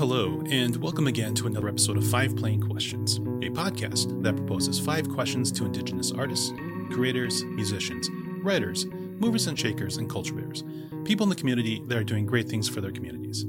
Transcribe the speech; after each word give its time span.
Hello, 0.00 0.42
and 0.48 0.76
welcome 0.76 1.08
again 1.08 1.34
to 1.34 1.46
another 1.46 1.68
episode 1.68 1.98
of 1.98 2.08
Five 2.08 2.34
Plain 2.34 2.62
Questions, 2.62 3.18
a 3.18 3.50
podcast 3.50 4.22
that 4.22 4.34
proposes 4.34 4.80
five 4.80 5.06
questions 5.10 5.52
to 5.52 5.66
Indigenous 5.66 6.10
artists, 6.10 6.54
creators, 6.90 7.44
musicians, 7.44 8.08
writers, 8.42 8.86
movers 8.86 9.46
and 9.46 9.58
shakers, 9.58 9.98
and 9.98 10.08
culture 10.08 10.32
bearers, 10.32 10.64
people 11.04 11.24
in 11.24 11.28
the 11.28 11.36
community 11.36 11.82
that 11.86 11.98
are 11.98 12.02
doing 12.02 12.24
great 12.24 12.48
things 12.48 12.66
for 12.66 12.80
their 12.80 12.92
communities. 12.92 13.44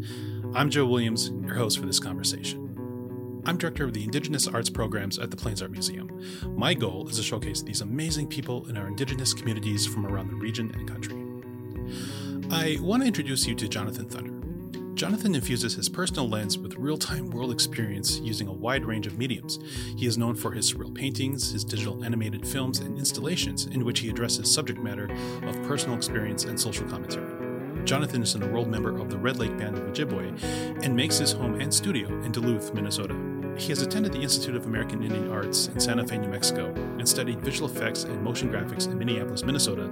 I'm 0.54 0.70
Joe 0.70 0.86
Williams, 0.86 1.30
your 1.42 1.56
host 1.56 1.80
for 1.80 1.86
this 1.86 2.02
conversation. 2.02 3.42
I'm 3.46 3.58
director 3.58 3.86
of 3.86 3.94
the 3.94 4.04
Indigenous 4.04 4.46
Arts 4.46 4.70
Programs 4.70 5.20
at 5.20 5.32
the 5.32 5.38
Plains 5.38 5.62
Art 5.62 5.72
Museum. 5.72 6.10
My 6.58 6.74
goal 6.74 7.08
is 7.08 7.16
to 7.16 7.24
showcase 7.24 7.62
these 7.62 7.80
amazing 7.80 8.28
people 8.28 8.68
in 8.68 8.76
our 8.76 8.88
Indigenous 8.88 9.34
communities 9.34 9.88
from 9.88 10.06
around 10.06 10.28
the 10.28 10.36
region 10.36 10.70
and 10.76 10.86
country. 10.86 11.16
I 12.52 12.78
want 12.82 13.04
to 13.04 13.08
introduce 13.08 13.48
you 13.48 13.56
to 13.56 13.70
Jonathan 13.70 14.10
Thunder. 14.10 14.41
Jonathan 14.94 15.36
infuses 15.36 15.76
his 15.76 15.90
personal 15.90 16.30
lens 16.30 16.58
with 16.58 16.76
real 16.76 16.98
time 16.98 17.30
world 17.30 17.52
experience 17.52 18.20
using 18.20 18.48
a 18.48 18.54
wide 18.54 18.86
range 18.86 19.08
of 19.08 19.18
mediums. 19.18 19.58
He 19.98 20.06
is 20.06 20.18
known 20.18 20.36
for 20.36 20.52
his 20.52 20.72
surreal 20.72 20.94
paintings, 20.94 21.52
his 21.52 21.64
digital 21.64 22.04
animated 22.04 22.48
films, 22.48 22.80
and 22.80 22.98
installations 22.98 23.66
in 23.68 23.86
which 23.86 24.00
he 24.00 24.10
addresses 24.10 24.54
subject 24.54 24.80
matter 24.80 25.10
of 25.44 25.64
personal 25.64 25.96
experience 25.96 26.44
and 26.44 26.60
social 26.60 26.88
commentary. 26.88 27.86
Jonathan 27.86 28.22
is 28.22 28.36
an 28.36 28.44
enrolled 28.44 28.68
member 28.68 28.96
of 29.00 29.10
the 29.10 29.18
Red 29.18 29.38
Lake 29.38 29.58
Band 29.58 29.78
of 29.78 29.84
Ojibwe 29.86 30.84
and 30.84 30.96
makes 30.96 31.18
his 31.18 31.32
home 31.32 31.60
and 31.60 31.74
studio 31.74 32.08
in 32.22 32.32
Duluth, 32.32 32.74
Minnesota. 32.74 33.16
He 33.58 33.70
has 33.70 33.82
attended 33.82 34.12
the 34.12 34.22
Institute 34.22 34.56
of 34.56 34.66
American 34.66 35.04
Indian 35.04 35.30
Arts 35.32 35.68
in 35.68 35.80
Santa 35.80 36.08
Fe, 36.08 36.18
New 36.18 36.30
Mexico, 36.30 36.74
and 36.98 37.08
studied 37.08 37.42
visual 37.42 37.70
effects 37.70 38.04
and 38.04 38.22
motion 38.24 38.50
graphics 38.50 38.88
in 38.88 38.98
Minneapolis, 38.98 39.44
Minnesota 39.44 39.90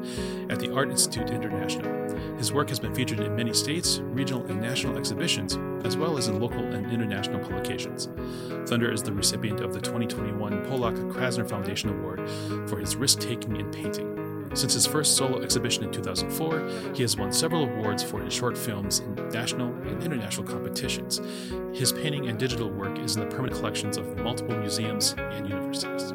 at 0.49 0.59
the 0.59 0.73
Art 0.73 0.89
Institute 0.89 1.29
International. 1.29 1.89
His 2.37 2.51
work 2.51 2.69
has 2.69 2.79
been 2.79 2.95
featured 2.95 3.19
in 3.19 3.35
many 3.35 3.53
states, 3.53 3.99
regional, 3.99 4.45
and 4.47 4.61
national 4.61 4.97
exhibitions, 4.97 5.57
as 5.85 5.97
well 5.97 6.17
as 6.17 6.27
in 6.27 6.39
local 6.39 6.63
and 6.63 6.91
international 6.91 7.39
publications. 7.39 8.09
Thunder 8.67 8.91
is 8.91 9.03
the 9.03 9.13
recipient 9.13 9.61
of 9.61 9.73
the 9.73 9.81
2021 9.81 10.65
Pollock 10.65 10.95
Krasner 10.95 11.47
Foundation 11.47 11.89
Award 11.89 12.27
for 12.69 12.77
his 12.77 12.95
risk 12.95 13.19
taking 13.19 13.55
in 13.57 13.71
painting. 13.71 14.18
Since 14.53 14.73
his 14.73 14.87
first 14.87 15.15
solo 15.15 15.41
exhibition 15.41 15.83
in 15.83 15.91
2004, 15.91 16.93
he 16.95 17.03
has 17.03 17.15
won 17.15 17.31
several 17.31 17.63
awards 17.65 18.03
for 18.03 18.19
his 18.21 18.33
short 18.33 18.57
films 18.57 18.99
in 18.99 19.13
national 19.29 19.67
and 19.87 20.01
international 20.01 20.45
competitions. 20.45 21.21
His 21.73 21.91
painting 21.91 22.27
and 22.27 22.39
digital 22.39 22.69
work 22.69 22.97
is 22.97 23.15
in 23.15 23.21
the 23.21 23.27
permanent 23.27 23.59
collections 23.59 23.97
of 23.97 24.17
multiple 24.17 24.57
museums 24.57 25.13
and 25.17 25.47
universities. 25.47 26.13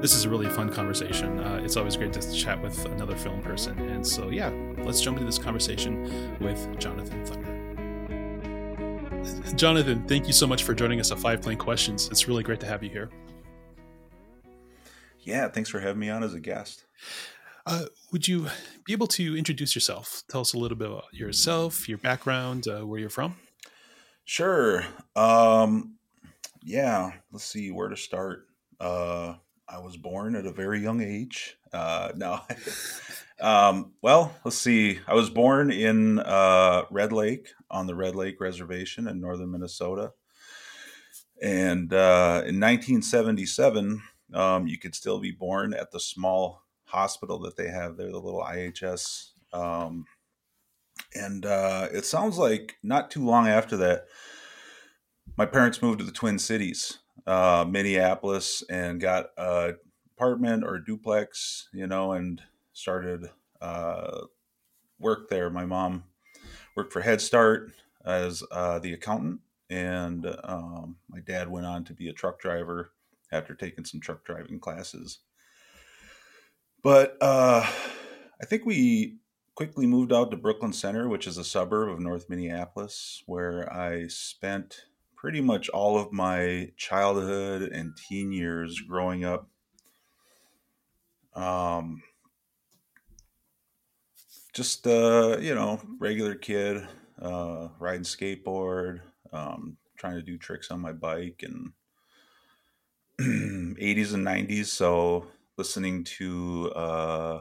This 0.00 0.14
is 0.14 0.24
a 0.24 0.30
really 0.30 0.48
fun 0.48 0.72
conversation. 0.72 1.38
Uh, 1.38 1.60
it's 1.62 1.76
always 1.76 1.96
great 1.96 2.12
to 2.14 2.32
chat 2.32 2.60
with 2.62 2.84
another 2.86 3.16
film 3.16 3.42
person. 3.42 3.78
And 3.90 4.06
so, 4.06 4.30
yeah, 4.30 4.50
let's 4.78 5.00
jump 5.00 5.18
into 5.18 5.26
this 5.26 5.38
conversation 5.38 6.38
with 6.40 6.78
Jonathan 6.78 7.24
Thunder. 7.26 7.56
Jonathan, 9.56 10.06
thank 10.06 10.26
you 10.26 10.32
so 10.32 10.46
much 10.46 10.62
for 10.62 10.74
joining 10.74 11.00
us 11.00 11.12
at 11.12 11.18
Five 11.18 11.42
Plain 11.42 11.58
Questions. 11.58 12.08
It's 12.10 12.26
really 12.26 12.42
great 12.42 12.60
to 12.60 12.66
have 12.66 12.82
you 12.82 12.90
here. 12.90 13.10
Yeah, 15.20 15.48
thanks 15.48 15.68
for 15.68 15.80
having 15.80 15.98
me 15.98 16.08
on 16.08 16.22
as 16.22 16.34
a 16.34 16.40
guest. 16.40 16.84
Uh, 17.66 17.86
would 18.12 18.28
you 18.28 18.46
be 18.84 18.92
able 18.92 19.08
to 19.08 19.36
introduce 19.36 19.74
yourself? 19.74 20.22
Tell 20.30 20.40
us 20.40 20.54
a 20.54 20.58
little 20.58 20.76
bit 20.76 20.88
about 20.88 21.12
yourself, 21.12 21.88
your 21.88 21.98
background, 21.98 22.68
uh, 22.68 22.86
where 22.86 23.00
you're 23.00 23.10
from. 23.10 23.34
Sure. 24.24 24.84
Um, 25.16 25.96
yeah, 26.62 27.12
let's 27.32 27.44
see 27.44 27.72
where 27.72 27.88
to 27.88 27.96
start. 27.96 28.46
Uh, 28.78 29.34
I 29.68 29.78
was 29.78 29.96
born 29.96 30.36
at 30.36 30.46
a 30.46 30.52
very 30.52 30.80
young 30.80 31.02
age. 31.02 31.56
Uh, 31.72 32.12
no, 32.16 32.40
um, 33.40 33.94
well, 34.00 34.36
let's 34.44 34.58
see. 34.58 35.00
I 35.08 35.14
was 35.14 35.28
born 35.28 35.72
in 35.72 36.20
uh, 36.20 36.84
Red 36.90 37.12
Lake 37.12 37.48
on 37.68 37.88
the 37.88 37.96
Red 37.96 38.14
Lake 38.14 38.40
Reservation 38.40 39.08
in 39.08 39.20
northern 39.20 39.50
Minnesota. 39.50 40.12
And 41.42 41.92
uh, 41.92 42.42
in 42.46 42.60
1977, 42.60 44.02
um, 44.34 44.66
you 44.68 44.78
could 44.78 44.94
still 44.94 45.18
be 45.18 45.32
born 45.32 45.74
at 45.74 45.90
the 45.90 46.00
small 46.00 46.62
hospital 46.86 47.38
that 47.40 47.56
they 47.56 47.68
have 47.68 47.96
there, 47.96 48.10
the 48.10 48.18
little 48.18 48.42
IHS. 48.42 49.30
Um, 49.52 50.06
and 51.14 51.44
uh, 51.44 51.88
it 51.92 52.04
sounds 52.04 52.38
like 52.38 52.76
not 52.82 53.10
too 53.10 53.24
long 53.24 53.48
after 53.48 53.76
that, 53.78 54.06
my 55.36 55.46
parents 55.46 55.82
moved 55.82 55.98
to 55.98 56.04
the 56.04 56.12
Twin 56.12 56.38
Cities, 56.38 56.98
uh, 57.26 57.64
Minneapolis, 57.68 58.62
and 58.70 59.00
got 59.00 59.26
a 59.36 59.74
apartment 60.16 60.64
or 60.64 60.76
a 60.76 60.84
duplex, 60.84 61.68
you 61.72 61.86
know, 61.86 62.12
and 62.12 62.42
started 62.72 63.30
uh, 63.60 64.22
work 64.98 65.28
there. 65.28 65.50
My 65.50 65.66
mom 65.66 66.04
worked 66.74 66.92
for 66.92 67.02
Head 67.02 67.20
Start 67.20 67.72
as 68.04 68.42
uh, 68.50 68.78
the 68.78 68.94
accountant, 68.94 69.40
and 69.68 70.26
um, 70.44 70.96
my 71.08 71.20
dad 71.20 71.50
went 71.50 71.66
on 71.66 71.84
to 71.84 71.92
be 71.92 72.08
a 72.08 72.14
truck 72.14 72.40
driver 72.40 72.92
after 73.32 73.54
taking 73.54 73.84
some 73.84 74.00
truck 74.00 74.24
driving 74.24 74.60
classes. 74.60 75.18
But 76.86 77.16
uh, 77.20 77.66
I 78.40 78.44
think 78.44 78.64
we 78.64 79.16
quickly 79.56 79.88
moved 79.88 80.12
out 80.12 80.30
to 80.30 80.36
Brooklyn 80.36 80.72
Center, 80.72 81.08
which 81.08 81.26
is 81.26 81.36
a 81.36 81.42
suburb 81.42 81.88
of 81.88 81.98
North 81.98 82.26
Minneapolis, 82.30 83.24
where 83.26 83.68
I 83.72 84.06
spent 84.06 84.82
pretty 85.16 85.40
much 85.40 85.68
all 85.68 85.98
of 85.98 86.12
my 86.12 86.70
childhood 86.76 87.62
and 87.62 87.96
teen 87.96 88.30
years 88.30 88.78
growing 88.82 89.24
up. 89.24 89.48
Um, 91.34 92.04
just 94.54 94.86
uh, 94.86 95.38
you 95.40 95.56
know, 95.56 95.80
regular 95.98 96.36
kid, 96.36 96.86
uh, 97.20 97.66
riding 97.80 98.04
skateboard, 98.04 99.00
um, 99.32 99.76
trying 99.96 100.14
to 100.14 100.22
do 100.22 100.38
tricks 100.38 100.70
on 100.70 100.82
my 100.82 100.92
bike, 100.92 101.42
and 101.42 101.72
80s 103.76 104.14
and 104.14 104.24
90s. 104.24 104.66
So 104.66 105.26
listening 105.56 106.04
to 106.04 106.70
uh, 106.74 107.40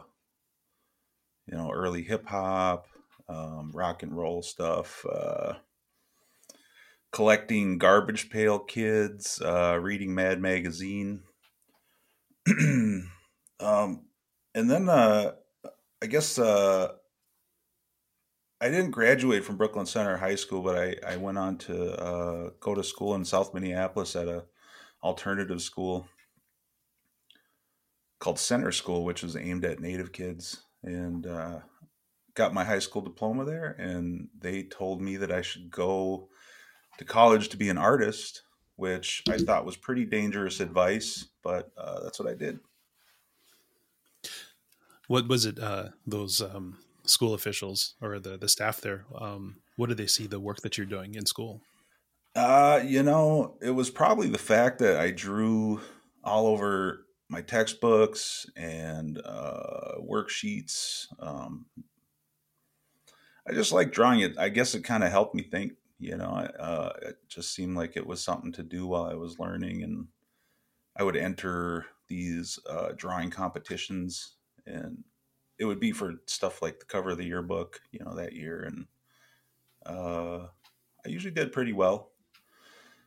you 1.47 1.57
know 1.57 1.71
early 1.71 2.03
hip 2.03 2.25
hop, 2.27 2.87
um, 3.27 3.71
rock 3.73 4.03
and 4.03 4.15
roll 4.15 4.41
stuff, 4.41 5.05
uh, 5.11 5.53
collecting 7.11 7.77
Garbage 7.77 8.29
Pail 8.29 8.59
Kids, 8.59 9.41
uh, 9.41 9.79
reading 9.81 10.15
Mad 10.15 10.41
Magazine, 10.41 11.23
um, 12.49 13.09
and 13.59 14.69
then 14.69 14.89
uh, 14.89 15.31
I 16.01 16.05
guess 16.07 16.39
uh, 16.39 16.89
I 18.61 18.69
didn't 18.69 18.91
graduate 18.91 19.43
from 19.43 19.57
Brooklyn 19.57 19.85
Center 19.85 20.17
High 20.17 20.35
School, 20.35 20.61
but 20.61 20.77
I, 20.77 20.95
I 21.05 21.17
went 21.17 21.37
on 21.37 21.57
to 21.59 22.01
uh, 22.01 22.49
go 22.59 22.73
to 22.73 22.83
school 22.83 23.15
in 23.15 23.25
South 23.25 23.53
Minneapolis 23.53 24.15
at 24.15 24.27
a 24.27 24.45
alternative 25.03 25.61
school 25.61 26.07
called 28.19 28.39
Center 28.39 28.71
School, 28.71 29.03
which 29.03 29.23
was 29.23 29.35
aimed 29.35 29.65
at 29.65 29.79
Native 29.79 30.11
kids, 30.11 30.63
and 30.83 31.27
uh, 31.27 31.59
got 32.33 32.53
my 32.53 32.63
high 32.63 32.79
school 32.79 33.01
diploma 33.01 33.45
there. 33.45 33.75
And 33.79 34.29
they 34.39 34.63
told 34.63 35.01
me 35.01 35.17
that 35.17 35.31
I 35.31 35.41
should 35.41 35.69
go 35.69 36.29
to 36.97 37.05
college 37.05 37.49
to 37.49 37.57
be 37.57 37.69
an 37.69 37.77
artist, 37.77 38.43
which 38.75 39.23
I 39.29 39.37
thought 39.37 39.65
was 39.65 39.77
pretty 39.77 40.05
dangerous 40.05 40.59
advice, 40.59 41.27
but 41.43 41.71
uh, 41.77 42.01
that's 42.03 42.19
what 42.19 42.29
I 42.29 42.35
did. 42.35 42.59
What 45.07 45.27
was 45.27 45.45
it? 45.45 45.59
Uh, 45.59 45.89
those 46.07 46.41
um, 46.41 46.79
school 47.03 47.33
officials 47.33 47.95
or 48.01 48.19
the 48.19 48.37
the 48.37 48.49
staff 48.49 48.81
there? 48.81 49.05
Um, 49.13 49.57
what 49.75 49.89
did 49.89 49.97
they 49.97 50.07
see 50.07 50.27
the 50.27 50.39
work 50.39 50.61
that 50.61 50.77
you're 50.77 50.87
doing 50.87 51.15
in 51.15 51.25
school? 51.25 51.61
Uh, 52.35 52.81
you 52.83 53.03
know, 53.03 53.57
it 53.61 53.71
was 53.71 53.89
probably 53.89 54.29
the 54.29 54.37
fact 54.37 54.79
that 54.79 54.99
I 54.99 55.11
drew 55.11 55.79
all 56.23 56.47
over 56.47 57.04
my 57.29 57.41
textbooks 57.41 58.45
and 58.55 59.21
uh, 59.25 59.95
worksheets. 59.99 61.07
Um, 61.19 61.65
I 63.47 63.53
just 63.53 63.71
like 63.71 63.91
drawing 63.91 64.21
it. 64.21 64.37
I 64.37 64.49
guess 64.49 64.75
it 64.75 64.83
kind 64.83 65.03
of 65.03 65.11
helped 65.11 65.35
me 65.35 65.43
think. 65.43 65.73
You 65.99 66.17
know, 66.17 66.25
uh, 66.25 66.93
it 67.01 67.17
just 67.27 67.53
seemed 67.53 67.77
like 67.77 67.95
it 67.95 68.05
was 68.05 68.21
something 68.23 68.51
to 68.53 68.63
do 68.63 68.85
while 68.85 69.05
I 69.05 69.13
was 69.13 69.39
learning, 69.39 69.81
and 69.81 70.07
I 70.95 71.03
would 71.03 71.15
enter 71.15 71.85
these 72.07 72.59
uh, 72.69 72.89
drawing 72.95 73.31
competitions, 73.31 74.35
and 74.65 75.03
it 75.57 75.65
would 75.65 75.79
be 75.79 75.93
for 75.93 76.15
stuff 76.27 76.61
like 76.61 76.79
the 76.79 76.85
cover 76.85 77.11
of 77.11 77.17
the 77.17 77.25
yearbook, 77.25 77.79
you 77.91 78.03
know, 78.03 78.15
that 78.15 78.33
year, 78.33 78.61
and 78.61 78.87
uh, 79.85 80.47
I 81.05 81.09
usually 81.09 81.33
did 81.33 81.53
pretty 81.53 81.73
well. 81.73 82.11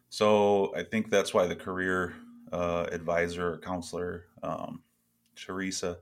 So 0.09 0.75
I 0.75 0.83
think 0.83 1.11
that's 1.11 1.35
why 1.35 1.47
the 1.47 1.57
career 1.57 2.15
uh, 2.53 2.87
advisor 2.93 3.55
or 3.55 3.59
counselor, 3.59 4.27
um, 4.43 4.83
Teresa. 5.37 5.99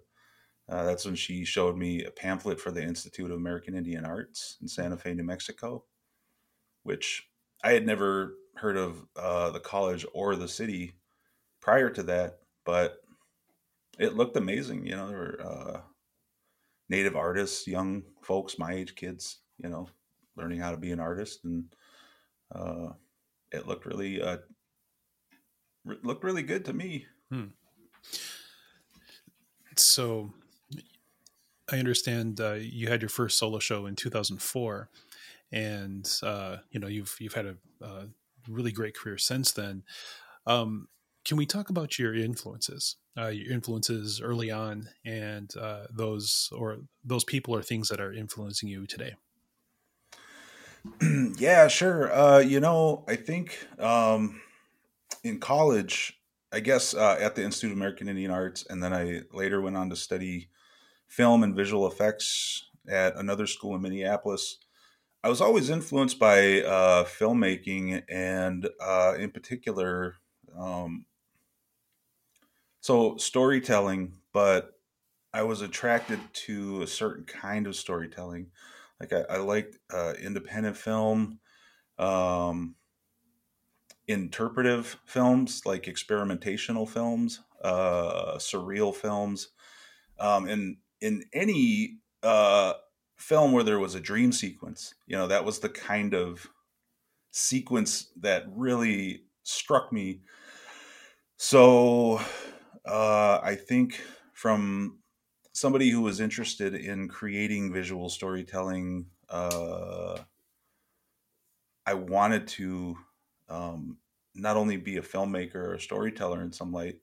Uh, 0.69 0.84
that's 0.84 1.04
when 1.04 1.14
she 1.14 1.44
showed 1.44 1.76
me 1.76 2.04
a 2.04 2.10
pamphlet 2.10 2.60
for 2.60 2.70
the 2.70 2.82
Institute 2.82 3.31
of 3.31 3.37
American 3.37 3.76
Indian 3.76 4.04
Arts 4.04 4.56
in 4.60 4.66
Santa 4.69 4.96
Fe, 4.96 5.14
New 5.14 5.22
Mexico, 5.22 5.84
which 6.82 7.28
I 7.62 7.72
had 7.72 7.87
never 7.87 8.34
heard 8.56 8.76
of 8.76 9.06
uh, 9.16 9.50
the 9.50 9.60
college 9.60 10.04
or 10.12 10.34
the 10.34 10.48
city 10.48 10.94
prior 11.60 11.90
to 11.90 12.02
that, 12.04 12.40
but 12.64 12.99
it 13.99 14.16
looked 14.16 14.37
amazing. 14.37 14.87
You 14.87 14.96
know, 14.96 15.08
there 15.08 15.19
were 15.19 15.40
uh, 15.42 15.81
native 16.88 17.16
artists, 17.16 17.66
young 17.66 18.02
folks, 18.22 18.58
my 18.58 18.72
age 18.72 18.94
kids, 18.94 19.38
you 19.58 19.69
know, 19.69 19.88
learning 20.37 20.60
how 20.60 20.70
to 20.70 20.76
be 20.76 20.92
an 20.92 21.00
artist. 21.00 21.44
And 21.44 21.64
uh, 22.54 22.88
it 23.52 23.66
looked 23.66 23.87
really 23.87 24.20
uh, 24.20 24.38
re- 25.87 25.97
looked 26.03 26.25
really 26.25 26.43
good 26.43 26.65
to 26.67 26.73
me. 26.73 27.06
Hmm. 27.31 27.47
So, 29.77 30.33
I 31.71 31.79
understand 31.79 32.41
uh, 32.41 32.55
you 32.55 32.88
had 32.88 33.03
your 33.03 33.09
first 33.09 33.38
solo 33.38 33.59
show 33.59 33.87
in 33.87 33.97
2004, 33.97 34.88
and 35.53 36.11
uh, 36.23 36.59
you 36.71 36.81
know 36.81 36.87
you've 36.87 37.17
you've 37.19 37.35
had 37.35 37.47
a, 37.47 37.56
a, 37.81 38.06
really 38.49 38.73
great 38.73 38.97
career 38.97 39.19
since 39.19 39.53
then. 39.53 39.83
Um, 40.47 40.88
can 41.25 41.37
we 41.37 41.47
talk 41.47 41.71
about 41.71 41.99
your 41.99 42.15
influences, 42.15 42.97
uh, 43.19 43.27
your 43.27 43.53
influences 43.53 44.21
early 44.21 44.50
on, 44.50 44.88
and 45.05 45.53
uh, 45.56 45.87
those 45.91 46.49
or 46.53 46.79
those 47.05 47.25
people 47.25 47.55
or 47.55 47.62
things 47.62 47.88
that 47.88 48.00
are 48.00 48.12
influencing 48.12 48.69
you 48.69 48.87
today? 48.87 49.15
yeah, 51.38 51.67
sure. 51.67 52.12
Uh, 52.12 52.38
you 52.38 52.61
know, 52.61 53.05
I 53.09 53.17
think 53.17 53.59
um, 53.81 54.41
in 55.28 55.40
college, 55.40 56.20
I 56.52 56.61
guess 56.61 56.94
uh, 56.94 57.19
at 57.20 57.34
the 57.34 57.43
Institute 57.43 57.73
of 57.73 57.76
American 57.76 58.08
Indian 58.08 58.31
Arts, 58.31 58.67
and 58.69 58.82
then 58.82 58.93
I 58.93 59.23
later 59.32 59.61
went 59.61 59.76
on 59.76 59.90
to 59.90 59.96
study 59.96 60.50
film 61.08 61.43
and 61.43 61.55
visual 61.55 61.87
effects 61.87 62.69
at 62.88 63.17
another 63.17 63.46
school 63.46 63.75
in 63.75 63.82
Minneapolis. 63.82 64.58
I 65.25 65.28
was 65.28 65.40
always 65.40 65.70
influenced 65.70 66.19
by 66.19 66.62
uh, 66.62 67.05
filmmaking, 67.05 68.05
and 68.08 68.69
uh, 68.81 69.17
in 69.19 69.31
particular, 69.32 70.17
um, 70.56 71.06
so 72.81 73.17
storytelling. 73.17 74.20
But 74.32 74.73
I 75.32 75.43
was 75.43 75.61
attracted 75.61 76.20
to 76.32 76.82
a 76.82 76.87
certain 76.87 77.25
kind 77.25 77.67
of 77.67 77.76
storytelling. 77.76 78.52
Like 79.00 79.12
I, 79.12 79.23
I 79.23 79.37
liked 79.38 79.78
uh, 79.93 80.14
independent 80.20 80.76
film, 80.76 81.40
um, 81.99 82.76
interpretive 84.08 85.00
films, 85.06 85.67
like 85.67 85.85
experimentational 85.85 86.88
films, 86.88 87.41
uh, 87.62 88.37
surreal 88.37 88.94
films, 88.94 89.49
um, 90.19 90.47
and 90.49 90.79
in 91.00 91.25
any 91.32 92.00
uh, 92.23 92.75
film 93.17 93.53
where 93.53 93.64
there 93.64 93.81
was 93.81 93.94
a 93.94 94.00
dream 94.00 94.32
sequence, 94.32 94.94
you 95.06 95.17
know, 95.17 95.26
that 95.26 95.44
was 95.44 95.61
the 95.61 95.69
kind 95.69 96.14
of 96.14 96.49
sequence 97.32 98.12
that 98.17 98.44
really 98.49 99.25
struck 99.43 99.93
me. 99.93 100.23
So 101.38 102.19
uh, 102.85 103.41
I 103.43 103.55
think 103.56 104.02
from 104.32 105.00
somebody 105.52 105.91
who 105.91 106.02
was 106.02 106.20
interested 106.20 106.75
in 106.75 107.09
creating 107.09 107.73
visual 107.73 108.09
storytelling, 108.09 109.11
uh, 109.29 110.25
I 111.85 111.94
wanted 111.94 112.49
to 112.49 112.97
um, 113.48 113.98
not 114.34 114.56
only 114.56 114.76
be 114.76 114.96
a 114.96 115.02
filmmaker 115.02 115.54
or 115.56 115.75
a 115.75 115.81
storyteller 115.81 116.43
in 116.43 116.52
some 116.52 116.72
light, 116.72 117.00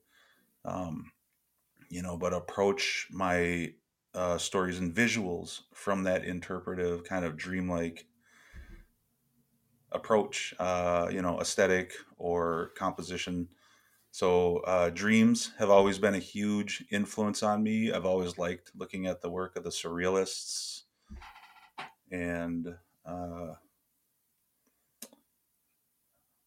um, 0.64 1.12
you 1.90 2.02
know, 2.02 2.16
but 2.18 2.34
approach 2.34 3.08
my 3.10 3.74
uh, 4.14 4.38
stories 4.38 4.78
and 4.78 4.94
visuals 4.94 5.62
from 5.74 6.04
that 6.04 6.24
interpretive 6.24 7.04
kind 7.04 7.24
of 7.24 7.36
dreamlike 7.36 8.08
approach, 9.92 10.54
uh, 10.58 11.08
you 11.10 11.22
know, 11.22 11.40
aesthetic 11.40 11.92
or 12.16 12.70
composition. 12.76 13.48
So 14.10 14.58
uh, 14.60 14.90
dreams 14.90 15.52
have 15.58 15.70
always 15.70 15.98
been 15.98 16.14
a 16.14 16.20
huge 16.20 16.84
influence 16.90 17.42
on 17.42 17.62
me. 17.62 17.92
I've 17.92 18.06
always 18.06 18.38
liked 18.38 18.72
looking 18.74 19.06
at 19.06 19.22
the 19.22 19.30
work 19.30 19.56
of 19.56 19.64
the 19.64 19.70
surrealists 19.70 20.84
and 22.10 22.78
uh, 23.04 23.54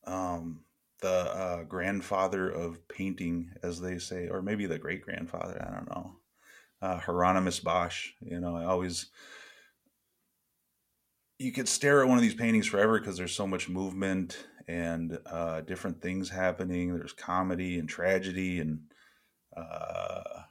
um, 0.08 0.62
the 1.02 1.10
uh, 1.10 1.64
grandfather 1.64 2.50
of 2.50 2.88
painting, 2.88 3.52
as 3.62 3.80
they 3.80 4.00
say, 4.00 4.28
or 4.28 4.42
maybe 4.42 4.66
the 4.66 4.80
great 4.80 5.02
grandfather. 5.02 5.64
I 5.68 5.76
don't 5.76 5.90
know. 5.90 6.16
Uh, 6.82 6.98
Hieronymus 7.00 7.60
Bosch. 7.60 8.12
You 8.22 8.40
know, 8.40 8.56
I 8.56 8.66
always 8.66 9.08
you 11.40 11.52
could 11.52 11.68
stare 11.68 12.02
at 12.02 12.08
one 12.08 12.18
of 12.18 12.24
these 12.24 12.34
paintings 12.34 12.68
forever 12.68 13.00
because 13.00 13.18
there's 13.18 13.36
so 13.36 13.48
much 13.48 13.70
movement 13.70 14.48
and 14.68 15.20
uh, 15.26 15.62
different 15.62 16.02
things 16.02 16.30
happening. 16.30 16.96
There's 16.96 17.14
comedy 17.14 17.78
and 17.80 17.88
tragedy 17.88 18.60
and 18.60 18.80
uh, 19.56 20.42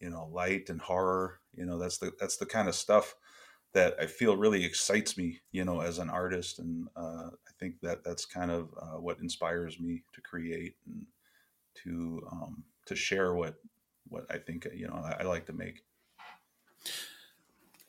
you 0.00 0.10
know 0.10 0.28
light 0.32 0.70
and 0.70 0.80
horror. 0.80 1.40
You 1.54 1.66
know 1.66 1.78
that's 1.78 1.98
the 1.98 2.12
that's 2.18 2.36
the 2.36 2.46
kind 2.46 2.68
of 2.68 2.74
stuff 2.74 3.14
that 3.72 3.94
I 4.00 4.06
feel 4.06 4.36
really 4.36 4.64
excites 4.64 5.16
me. 5.18 5.40
You 5.52 5.64
know, 5.64 5.80
as 5.80 5.98
an 5.98 6.10
artist, 6.10 6.58
and 6.58 6.88
uh, 6.96 7.30
think 7.60 7.80
that 7.82 8.02
that's 8.02 8.24
kind 8.24 8.50
of 8.50 8.68
uh, 8.80 8.98
what 8.98 9.18
inspires 9.20 9.78
me 9.78 10.02
to 10.12 10.20
create 10.20 10.74
and 10.86 11.06
to 11.84 12.26
um, 12.32 12.64
to 12.86 12.96
share 12.96 13.34
what 13.34 13.54
what 14.08 14.26
I 14.30 14.38
think 14.38 14.66
you 14.74 14.88
know 14.88 14.94
I, 14.94 15.18
I 15.20 15.22
like 15.24 15.46
to 15.46 15.52
make. 15.52 15.82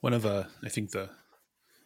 One 0.01 0.13
of 0.13 0.25
uh, 0.25 0.44
I 0.63 0.69
think 0.69 0.91
the 0.91 1.09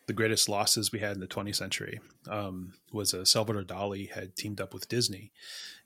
the 0.07 0.13
greatest 0.13 0.47
losses 0.47 0.91
we 0.91 0.99
had 0.99 1.15
in 1.15 1.19
the 1.19 1.27
20th 1.27 1.55
century 1.55 1.99
um, 2.29 2.73
was 2.91 3.13
uh, 3.13 3.25
Salvador 3.25 3.63
Dali 3.63 4.11
had 4.11 4.35
teamed 4.35 4.61
up 4.61 4.71
with 4.71 4.87
Disney, 4.87 5.31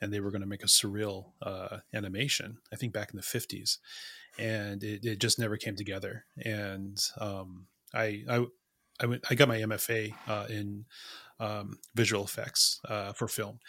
and 0.02 0.12
they 0.12 0.19
were 0.19 0.30
going 0.30 0.42
to 0.42 0.48
make 0.48 0.63
a 0.63 0.68
surreal 0.68 1.28
uh, 1.42 1.78
animation. 1.94 2.57
I 2.72 2.75
think 2.75 2.92
back 2.92 3.12
in 3.12 3.16
the 3.16 3.24
50s, 3.24 3.78
and 4.38 4.84
it, 4.84 5.06
it 5.06 5.19
just 5.19 5.40
never 5.40 5.56
came 5.56 5.78
together. 5.78 6.25
And 6.44 7.02
um, 7.18 7.68
I, 7.94 8.24
I 8.30 8.45
I 9.00 9.06
went 9.06 9.24
I 9.30 9.36
got 9.36 9.48
my 9.48 9.57
MFA 9.57 10.13
uh, 10.28 10.45
in 10.50 10.86
um, 11.39 11.80
visual 11.95 12.24
effects 12.24 12.80
uh, 12.88 13.13
for 13.13 13.27
film, 13.27 13.59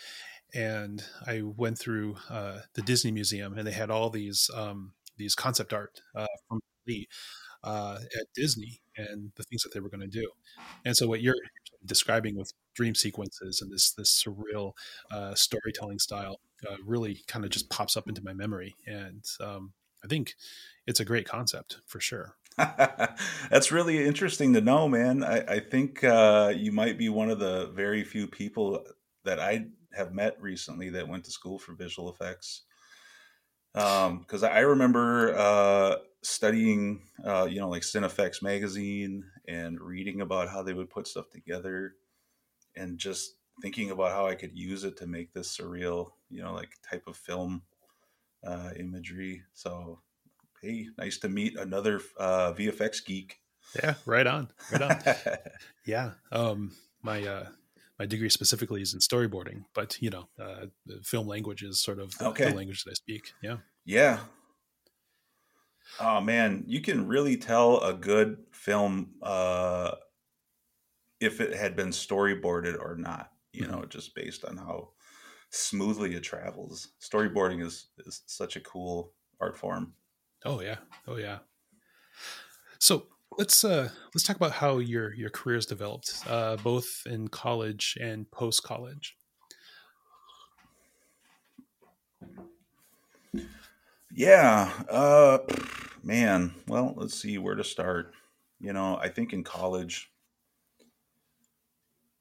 and 0.55 1.05
I 1.27 1.43
went 1.43 1.79
through 1.79 2.17
uh, 2.29 2.61
the 2.75 2.83
Disney 2.83 3.11
Museum, 3.13 3.57
and 3.57 3.67
they 3.67 3.73
had 3.73 3.91
all 3.91 4.11
these 4.11 4.51
um, 4.55 4.93
these 5.17 5.35
concept 5.35 5.73
art 5.73 6.01
uh, 6.15 6.27
from 6.49 6.61
Lee 6.87 7.09
uh, 7.63 7.99
at 8.19 8.27
Disney 8.35 8.81
and 8.97 9.33
the 9.37 9.45
things 9.45 9.63
that 9.63 9.73
they 9.75 9.81
were 9.81 9.89
going 9.91 10.01
to 10.01 10.07
do. 10.07 10.31
And 10.85 10.97
so 10.97 11.07
what 11.07 11.21
you're 11.23 11.35
describing 11.85 12.37
with 12.37 12.53
dream 12.75 12.95
sequences 12.95 13.61
and 13.63 13.73
this 13.73 13.93
this 13.93 14.23
surreal 14.25 14.73
uh, 15.11 15.35
storytelling 15.35 15.99
style 15.99 16.41
uh, 16.69 16.77
really 16.85 17.23
kind 17.27 17.45
of 17.45 17.51
just 17.51 17.71
pops 17.71 17.97
up 17.97 18.09
into 18.09 18.23
my 18.25 18.33
memory. 18.33 18.75
And 18.87 19.25
um, 19.41 19.73
I 20.05 20.09
think 20.09 20.35
it's 20.87 21.01
a 21.01 21.05
great 21.05 21.27
concept 21.27 21.79
for 21.87 22.01
sure. 22.01 22.37
That's 23.51 23.73
really 23.73 24.05
interesting 24.05 24.53
to 24.55 24.61
know, 24.61 24.89
man. 24.89 25.25
I, 25.25 25.55
I 25.55 25.61
think 25.61 26.05
uh, 26.05 26.53
you 26.55 26.73
might 26.73 26.99
be 26.99 27.09
one 27.09 27.31
of 27.31 27.39
the 27.39 27.71
very 27.75 28.05
few 28.05 28.27
people 28.27 28.85
that 29.25 29.39
I 29.39 29.67
have 29.93 30.13
met 30.13 30.41
recently 30.41 30.91
that 30.91 31.09
went 31.09 31.25
to 31.25 31.31
school 31.31 31.59
for 31.59 31.73
visual 31.75 32.11
effects. 32.11 32.63
Because 33.73 34.43
um, 34.43 34.51
I 34.51 34.61
remember 34.61 35.37
uh, 35.37 35.97
studying, 36.23 37.03
uh, 37.25 37.47
you 37.51 37.61
know, 37.61 37.69
like 37.69 37.83
Cinefex 37.83 38.43
magazine 38.43 39.25
and 39.47 39.81
reading 39.81 40.21
about 40.21 40.49
how 40.49 40.63
they 40.63 40.75
would 40.75 40.91
put 40.91 41.07
stuff 41.07 41.31
together 41.31 41.95
and 42.77 42.99
just 42.99 43.35
thinking 43.63 43.91
about 43.91 44.13
how 44.13 44.27
I 44.27 44.35
could 44.35 44.57
use 44.57 44.85
it 44.85 44.97
to 44.99 45.07
make 45.07 45.33
this 45.33 45.57
surreal, 45.57 46.13
you 46.29 46.43
know, 46.43 46.53
like 46.53 46.71
type 46.89 47.05
of 47.07 47.17
film 47.17 47.63
uh, 48.45 48.71
imagery. 48.77 49.43
So, 49.55 50.01
hey, 50.63 50.89
nice 50.99 51.19
to 51.19 51.29
meet 51.29 51.59
another 51.59 52.01
uh, 52.19 52.53
VFX 52.53 53.05
geek. 53.05 53.41
Yeah, 53.77 53.95
right 54.05 54.27
on, 54.27 54.51
right 54.73 54.83
on. 54.83 55.15
yeah, 55.87 56.13
um, 56.33 56.73
my 57.03 57.25
uh, 57.25 57.47
my 57.99 58.07
degree 58.07 58.31
specifically 58.31 58.83
is 58.83 58.95
in 58.95 59.01
storyboarding, 59.01 59.65
but 59.75 60.01
you 60.01 60.11
know, 60.11 60.29
uh, 60.43 60.67
film 61.03 61.27
language 61.27 61.63
is 61.63 61.81
sort 61.81 61.99
of 61.99 62.17
the, 62.19 62.27
okay. 62.29 62.51
the 62.51 62.57
language 62.57 62.85
that 62.85 62.91
I 62.91 62.95
speak. 62.95 63.33
Yeah, 63.43 63.59
yeah, 63.85 64.21
Oh 65.99 66.21
man, 66.21 66.65
you 66.67 66.81
can 66.81 67.09
really 67.09 67.37
tell 67.37 67.81
a 67.81 67.93
good 67.93 68.39
film 68.53 69.15
uh, 69.23 69.93
if 71.21 71.41
it 71.41 71.55
had 71.55 71.75
been 71.75 71.89
storyboarded 71.89 72.79
or 72.79 72.97
not. 72.97 73.31
You 73.53 73.63
mm-hmm. 73.63 73.73
know, 73.73 73.85
just 73.87 74.15
based 74.15 74.45
on 74.45 74.57
how 74.57 74.91
smoothly 75.51 76.15
it 76.15 76.23
travels. 76.23 76.89
Storyboarding 77.01 77.65
is 77.65 77.89
is 78.07 78.23
such 78.27 78.57
a 78.57 78.61
cool 78.61 79.13
art 79.41 79.59
form. 79.59 79.95
Oh 80.45 80.61
yeah, 80.61 80.77
oh 81.07 81.17
yeah. 81.17 81.39
So 82.79 83.09
let's 83.37 83.63
uh, 83.63 83.91
let's 84.15 84.25
talk 84.25 84.37
about 84.37 84.53
how 84.53 84.79
your 84.79 85.13
your 85.15 85.31
career 85.31 85.57
has 85.57 85.67
developed, 85.67 86.23
uh, 86.27 86.57
both 86.57 87.03
in 87.07 87.29
college 87.29 87.99
and 88.01 88.31
post 88.31 88.63
college. 88.63 89.17
Yeah, 94.13 94.73
uh, 94.89 95.39
man. 96.03 96.55
Well, 96.67 96.95
let's 96.97 97.15
see 97.15 97.39
where 97.39 97.55
to 97.55 97.65
start. 97.65 98.15
You 98.59 98.73
know, 98.73 98.97
I 98.97 99.09
think 99.09 99.33
in 99.33 99.45
college. 99.45 100.11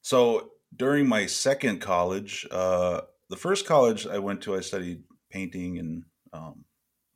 So 0.02 0.52
during 0.76 1.08
my 1.08 1.26
second 1.26 1.80
college, 1.80 2.46
uh, 2.50 3.02
the 3.28 3.36
first 3.36 3.66
college 3.66 4.06
I 4.06 4.18
went 4.18 4.42
to, 4.42 4.56
I 4.56 4.60
studied 4.60 5.02
painting 5.30 5.78
and 5.78 6.04
um, 6.32 6.64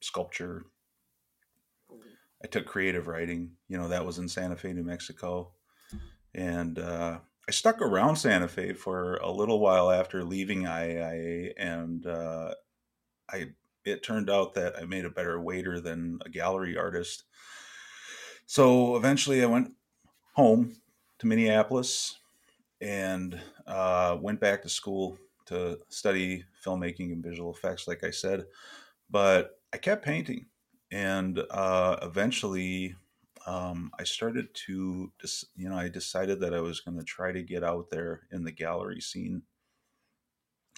sculpture. 0.00 0.66
I 2.44 2.46
took 2.46 2.66
creative 2.66 3.06
writing. 3.06 3.52
You 3.68 3.78
know, 3.78 3.88
that 3.88 4.04
was 4.04 4.18
in 4.18 4.28
Santa 4.28 4.54
Fe, 4.54 4.74
New 4.74 4.84
Mexico, 4.84 5.52
and 6.34 6.78
uh, 6.78 7.18
I 7.48 7.50
stuck 7.50 7.80
around 7.80 8.16
Santa 8.16 8.48
Fe 8.48 8.74
for 8.74 9.16
a 9.16 9.30
little 9.30 9.60
while 9.60 9.90
after 9.90 10.22
leaving 10.22 10.64
IAIA, 10.64 11.54
and 11.56 12.06
uh, 12.06 12.54
I 13.32 13.46
it 13.86 14.02
turned 14.02 14.28
out 14.28 14.54
that 14.54 14.78
I 14.78 14.84
made 14.84 15.06
a 15.06 15.10
better 15.10 15.40
waiter 15.40 15.80
than 15.80 16.18
a 16.24 16.28
gallery 16.28 16.76
artist. 16.76 17.24
So 18.44 18.96
eventually, 18.96 19.42
I 19.42 19.46
went 19.46 19.74
home 20.34 20.76
to 21.20 21.26
Minneapolis 21.26 22.18
and 22.82 23.40
uh, 23.66 24.18
went 24.20 24.40
back 24.40 24.62
to 24.62 24.68
school 24.68 25.16
to 25.46 25.78
study 25.88 26.44
filmmaking 26.64 27.10
and 27.12 27.22
visual 27.22 27.54
effects, 27.54 27.88
like 27.88 28.04
I 28.04 28.10
said. 28.10 28.44
But 29.08 29.58
I 29.72 29.78
kept 29.78 30.04
painting, 30.04 30.46
and 30.94 31.42
uh, 31.50 31.96
eventually, 32.02 32.94
um, 33.48 33.90
I 33.98 34.04
started 34.04 34.54
to, 34.66 35.10
you 35.56 35.68
know, 35.68 35.76
I 35.76 35.88
decided 35.88 36.38
that 36.38 36.54
I 36.54 36.60
was 36.60 36.80
going 36.80 36.96
to 36.96 37.02
try 37.02 37.32
to 37.32 37.42
get 37.42 37.64
out 37.64 37.90
there 37.90 38.28
in 38.30 38.44
the 38.44 38.52
gallery 38.52 39.00
scene. 39.00 39.42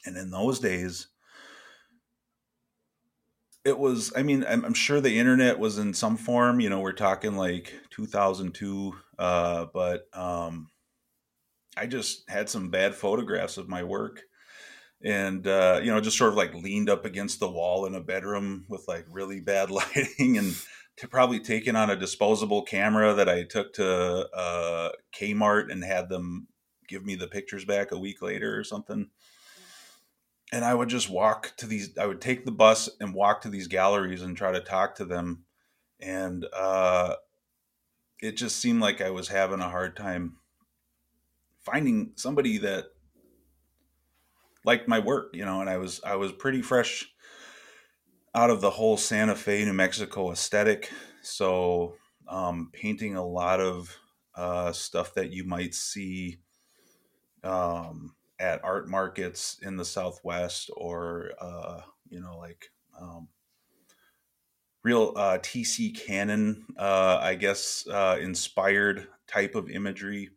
And 0.07 0.17
in 0.17 0.31
those 0.31 0.59
days, 0.59 1.09
it 3.67 3.79
was 3.79 4.13
i 4.15 4.23
mean 4.23 4.45
I'm, 4.49 4.65
I'm, 4.65 4.75
sure 4.75 5.01
the 5.01 5.19
internet 5.19 5.59
was 5.59 5.77
in 5.77 5.93
some 5.93 6.17
form 6.17 6.61
you 6.61 6.71
know 6.71 6.79
we're 6.79 6.93
talking 6.93 7.35
like 7.35 7.75
2002 7.91 8.95
uh, 9.19 9.67
but 9.75 10.07
um, 10.13 10.69
i 11.77 11.85
just 11.87 12.31
had 12.31 12.49
some 12.49 12.71
bad 12.71 12.95
photographs 12.95 13.57
of 13.57 13.69
my 13.69 13.83
work 13.83 14.23
and 15.05 15.47
uh, 15.47 15.81
you 15.83 15.93
know 15.93 16.01
just 16.01 16.19
sort 16.19 16.31
of 16.31 16.37
like 16.37 16.55
leaned 16.55 16.91
up 16.91 17.05
against 17.05 17.41
the 17.41 17.51
wall 17.51 17.87
in 17.87 17.95
a 17.95 18.01
bedroom 18.01 18.65
with 18.69 18.85
like 18.89 19.05
really 19.11 19.41
bad 19.41 19.71
lighting 19.71 20.39
and 20.39 20.55
to 20.97 21.07
probably 21.07 21.39
taken 21.39 21.77
on 21.77 21.91
a 21.91 21.97
disposable 21.97 22.63
camera 22.63 23.15
that 23.15 23.29
i 23.29 23.43
took 23.43 23.73
to 23.75 24.29
uh, 24.35 24.91
kmart 25.15 25.71
and 25.71 25.85
had 25.85 26.09
them 26.09 26.49
give 26.89 27.05
me 27.05 27.15
the 27.15 27.27
pictures 27.27 27.65
back 27.65 27.93
a 27.93 27.99
week 27.99 28.23
later 28.23 28.59
or 28.59 28.65
something 28.65 29.09
and 30.53 30.65
I 30.65 30.75
would 30.75 30.89
just 30.89 31.11
walk 31.11 31.53
to 31.57 31.67
these. 31.67 31.97
I 31.99 32.07
would 32.07 32.21
take 32.21 32.45
the 32.45 32.53
bus 32.53 32.89
and 33.01 33.15
walk 33.15 33.43
to 33.43 33.49
these 33.49 33.67
galleries 33.67 34.23
and 34.23 34.37
try 34.37 34.53
to 34.53 34.61
talk 34.61 34.95
to 34.97 35.05
them, 35.05 35.45
and 36.01 36.47
uh, 36.53 37.17
it 38.21 38.37
just 38.37 38.57
seemed 38.57 38.81
like 38.81 39.01
I 39.01 39.11
was 39.11 39.29
having 39.29 39.61
a 39.61 39.69
hard 39.69 39.97
time 39.97 40.37
finding 41.61 42.13
somebody 42.15 42.59
that 42.59 42.87
liked 44.67 44.89
my 44.89 44.99
work, 44.99 45.31
you 45.35 45.45
know. 45.45 45.61
And 45.61 45.71
I 45.71 45.79
was 45.79 46.01
I 46.05 46.17
was 46.17 46.33
pretty 46.33 46.63
fresh 46.63 47.09
out 48.35 48.51
of 48.51 48.61
the 48.61 48.71
whole 48.71 48.97
Santa 48.97 49.35
Fe, 49.35 49.65
New 49.65 49.73
Mexico 49.73 50.31
aesthetic, 50.31 50.91
so 51.23 51.95
um, 52.29 52.71
painting 52.73 53.17
a 53.17 53.27
lot 53.27 53.61
of 53.61 53.97
uh, 54.35 54.73
stuff 54.73 55.15
that 55.15 55.33
you 55.33 55.45
might 55.45 55.75
see. 55.75 56.39
Um, 57.43 58.17
at 58.39 58.65
art 58.65 58.89
markets 58.89 59.59
in 59.63 59.77
the 59.77 59.85
Southwest 59.85 60.71
or, 60.77 61.31
uh, 61.41 61.81
you 62.09 62.21
know, 62.21 62.37
like 62.37 62.71
um, 63.01 63.29
real 64.83 65.13
uh, 65.17 65.39
TC 65.39 65.97
Cannon, 65.97 66.67
uh, 66.79 67.19
I 67.21 67.35
guess, 67.35 67.87
uh, 67.91 68.19
inspired 68.21 69.09
type 69.27 69.55
of 69.55 69.71
imagery. 69.71 70.31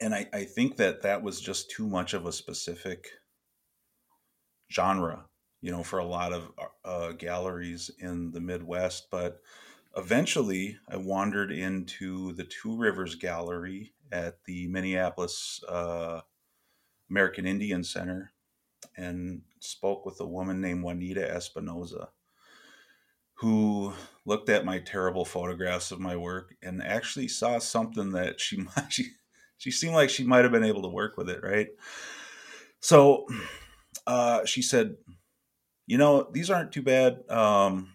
And 0.00 0.14
I, 0.14 0.26
I 0.32 0.44
think 0.44 0.76
that 0.76 1.02
that 1.02 1.22
was 1.22 1.40
just 1.40 1.70
too 1.70 1.86
much 1.86 2.14
of 2.14 2.26
a 2.26 2.32
specific 2.32 3.08
genre, 4.72 5.26
you 5.60 5.70
know, 5.70 5.82
for 5.82 5.98
a 5.98 6.04
lot 6.04 6.32
of 6.32 6.50
uh, 6.84 7.12
galleries 7.12 7.90
in 7.98 8.32
the 8.32 8.40
Midwest. 8.40 9.08
But 9.10 9.40
eventually 9.96 10.78
I 10.88 10.96
wandered 10.96 11.50
into 11.50 12.32
the 12.34 12.44
Two 12.44 12.76
Rivers 12.76 13.14
Gallery 13.14 13.94
at 14.12 14.44
the 14.44 14.68
Minneapolis 14.68 15.60
uh, 15.68 16.20
American 17.10 17.46
Indian 17.46 17.82
Center 17.82 18.32
and 18.96 19.42
spoke 19.60 20.04
with 20.06 20.20
a 20.20 20.26
woman 20.26 20.60
named 20.60 20.82
Juanita 20.82 21.28
Espinosa, 21.28 22.10
who 23.34 23.92
looked 24.24 24.48
at 24.48 24.64
my 24.64 24.78
terrible 24.78 25.24
photographs 25.24 25.90
of 25.90 26.00
my 26.00 26.16
work 26.16 26.54
and 26.62 26.82
actually 26.82 27.28
saw 27.28 27.58
something 27.58 28.12
that 28.12 28.40
she 28.40 28.64
she 28.88 29.06
she 29.58 29.70
seemed 29.70 29.94
like 29.94 30.10
she 30.10 30.24
might 30.24 30.44
have 30.44 30.52
been 30.52 30.64
able 30.64 30.82
to 30.82 30.88
work 30.88 31.16
with 31.16 31.28
it, 31.30 31.42
right? 31.42 31.68
So 32.80 33.26
uh, 34.06 34.44
she 34.44 34.62
said, 34.62 34.96
"You 35.86 35.98
know, 35.98 36.28
these 36.32 36.50
aren't 36.50 36.72
too 36.72 36.82
bad. 36.82 37.28
Um, 37.30 37.94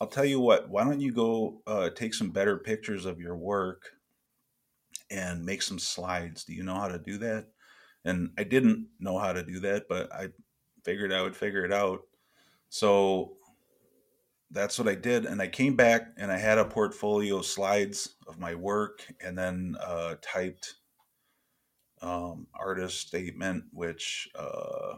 I'll 0.00 0.08
tell 0.08 0.24
you 0.24 0.40
what. 0.40 0.68
Why 0.68 0.84
don't 0.84 1.00
you 1.00 1.12
go 1.12 1.62
uh, 1.66 1.90
take 1.90 2.14
some 2.14 2.30
better 2.30 2.58
pictures 2.58 3.06
of 3.06 3.20
your 3.20 3.36
work 3.36 3.92
and 5.10 5.44
make 5.44 5.62
some 5.62 5.78
slides? 5.78 6.44
Do 6.44 6.54
you 6.54 6.62
know 6.64 6.74
how 6.74 6.88
to 6.88 6.98
do 6.98 7.18
that?" 7.18 7.46
And 8.04 8.32
I 8.36 8.44
didn't 8.44 8.88
know 9.00 9.18
how 9.18 9.32
to 9.32 9.42
do 9.42 9.60
that, 9.60 9.86
but 9.88 10.12
I 10.12 10.28
figured 10.84 11.12
I 11.12 11.22
would 11.22 11.36
figure 11.36 11.64
it 11.64 11.72
out. 11.72 12.00
So 12.68 13.38
that's 14.50 14.78
what 14.78 14.88
I 14.88 14.94
did. 14.94 15.24
And 15.24 15.40
I 15.40 15.48
came 15.48 15.74
back 15.74 16.08
and 16.16 16.30
I 16.30 16.38
had 16.38 16.58
a 16.58 16.64
portfolio 16.64 17.38
of 17.38 17.46
slides 17.46 18.14
of 18.28 18.38
my 18.38 18.54
work 18.54 19.06
and 19.20 19.36
then 19.36 19.76
uh, 19.80 20.16
typed 20.22 20.74
um, 22.04 22.46
artist 22.54 23.00
statement, 23.00 23.64
which 23.72 24.28
uh, 24.38 24.96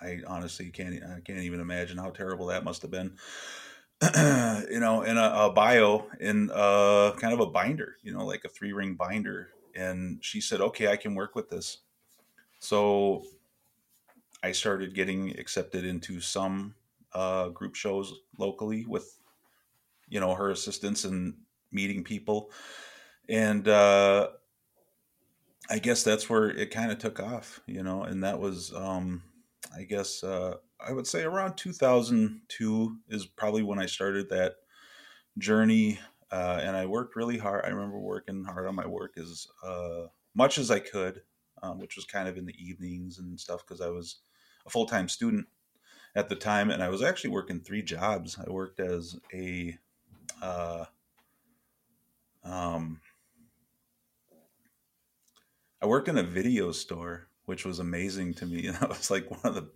I 0.00 0.20
honestly 0.26 0.70
can't 0.70 1.02
I 1.04 1.20
can't 1.20 1.40
even 1.40 1.60
imagine 1.60 1.98
how 1.98 2.10
terrible 2.10 2.46
that 2.46 2.64
must 2.64 2.82
have 2.82 2.90
been. 2.90 3.16
you 4.70 4.80
know, 4.80 5.02
in 5.02 5.18
a, 5.18 5.32
a 5.34 5.52
bio 5.52 6.06
in 6.20 6.50
a, 6.54 7.12
kind 7.18 7.34
of 7.34 7.40
a 7.40 7.46
binder, 7.46 7.96
you 8.02 8.12
know, 8.12 8.24
like 8.24 8.44
a 8.44 8.48
three 8.48 8.72
ring 8.72 8.94
binder. 8.94 9.50
And 9.74 10.18
she 10.24 10.40
said, 10.40 10.60
"Okay, 10.60 10.88
I 10.88 10.96
can 10.96 11.14
work 11.14 11.34
with 11.34 11.50
this." 11.50 11.78
So 12.58 13.24
I 14.42 14.52
started 14.52 14.94
getting 14.94 15.38
accepted 15.38 15.84
into 15.84 16.20
some 16.20 16.74
uh, 17.12 17.48
group 17.48 17.74
shows 17.74 18.14
locally 18.38 18.84
with, 18.86 19.18
you 20.08 20.20
know, 20.20 20.34
her 20.34 20.50
assistance 20.50 21.04
and 21.04 21.34
meeting 21.72 22.04
people. 22.04 22.50
And 23.28 23.66
uh, 23.68 24.28
I 25.68 25.78
guess 25.78 26.02
that's 26.02 26.30
where 26.30 26.48
it 26.48 26.70
kind 26.70 26.90
of 26.90 26.98
took 26.98 27.20
off, 27.20 27.60
you 27.66 27.82
know, 27.82 28.02
and 28.02 28.24
that 28.24 28.40
was, 28.40 28.72
um, 28.74 29.22
I 29.76 29.82
guess, 29.82 30.24
uh, 30.24 30.56
I 30.80 30.92
would 30.92 31.06
say 31.06 31.24
around 31.24 31.56
2002 31.56 32.96
is 33.08 33.26
probably 33.26 33.62
when 33.62 33.78
I 33.78 33.86
started 33.86 34.30
that 34.30 34.56
journey. 35.36 35.98
Uh, 36.30 36.60
and 36.62 36.76
I 36.76 36.86
worked 36.86 37.16
really 37.16 37.38
hard. 37.38 37.64
I 37.64 37.68
remember 37.68 37.98
working 37.98 38.44
hard 38.44 38.66
on 38.66 38.74
my 38.74 38.86
work 38.86 39.16
as 39.18 39.46
uh, 39.64 40.06
much 40.34 40.58
as 40.58 40.70
I 40.70 40.78
could 40.78 41.22
um, 41.62 41.78
which 41.78 41.96
was 41.96 42.04
kind 42.04 42.28
of 42.28 42.36
in 42.36 42.46
the 42.46 42.54
evenings 42.62 43.18
and 43.18 43.38
stuff 43.38 43.64
because 43.66 43.80
I 43.80 43.88
was 43.88 44.16
a 44.66 44.70
full 44.70 44.86
time 44.86 45.08
student 45.08 45.46
at 46.14 46.28
the 46.28 46.36
time, 46.36 46.70
and 46.70 46.82
I 46.82 46.88
was 46.88 47.02
actually 47.02 47.30
working 47.30 47.60
three 47.60 47.82
jobs. 47.82 48.38
I 48.38 48.50
worked 48.50 48.80
as 48.80 49.18
a 49.32 49.76
uh, 50.42 50.84
um, 52.44 53.00
I 55.80 55.86
worked 55.86 56.08
in 56.08 56.18
a 56.18 56.22
video 56.22 56.72
store, 56.72 57.28
which 57.46 57.64
was 57.64 57.78
amazing 57.78 58.34
to 58.34 58.46
me. 58.46 58.68
That 58.80 58.88
was 58.88 59.10
like 59.10 59.30
one 59.30 59.40
of 59.44 59.54
the 59.54 59.68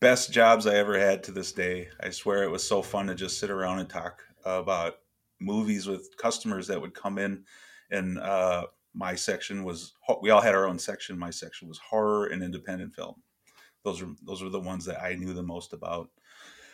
best 0.00 0.32
jobs 0.32 0.66
I 0.66 0.76
ever 0.76 0.98
had 0.98 1.22
to 1.24 1.32
this 1.32 1.52
day. 1.52 1.88
I 2.00 2.10
swear 2.10 2.42
it 2.42 2.50
was 2.50 2.66
so 2.66 2.82
fun 2.82 3.06
to 3.06 3.14
just 3.14 3.38
sit 3.38 3.50
around 3.50 3.78
and 3.78 3.88
talk 3.88 4.22
about 4.44 4.94
movies 5.40 5.86
with 5.86 6.16
customers 6.16 6.66
that 6.68 6.80
would 6.80 6.94
come 6.94 7.18
in 7.18 7.44
and 7.90 8.18
uh, 8.18 8.66
my 8.94 9.14
section 9.14 9.64
was 9.64 9.94
we 10.22 10.30
all 10.30 10.40
had 10.40 10.54
our 10.54 10.66
own 10.66 10.78
section. 10.78 11.18
My 11.18 11.30
section 11.30 11.68
was 11.68 11.78
horror 11.78 12.26
and 12.26 12.42
independent 12.42 12.94
film. 12.94 13.14
Those 13.84 14.02
are 14.02 14.08
those 14.22 14.42
were 14.42 14.50
the 14.50 14.60
ones 14.60 14.84
that 14.86 15.02
I 15.02 15.14
knew 15.14 15.34
the 15.34 15.42
most 15.42 15.72
about. 15.72 16.10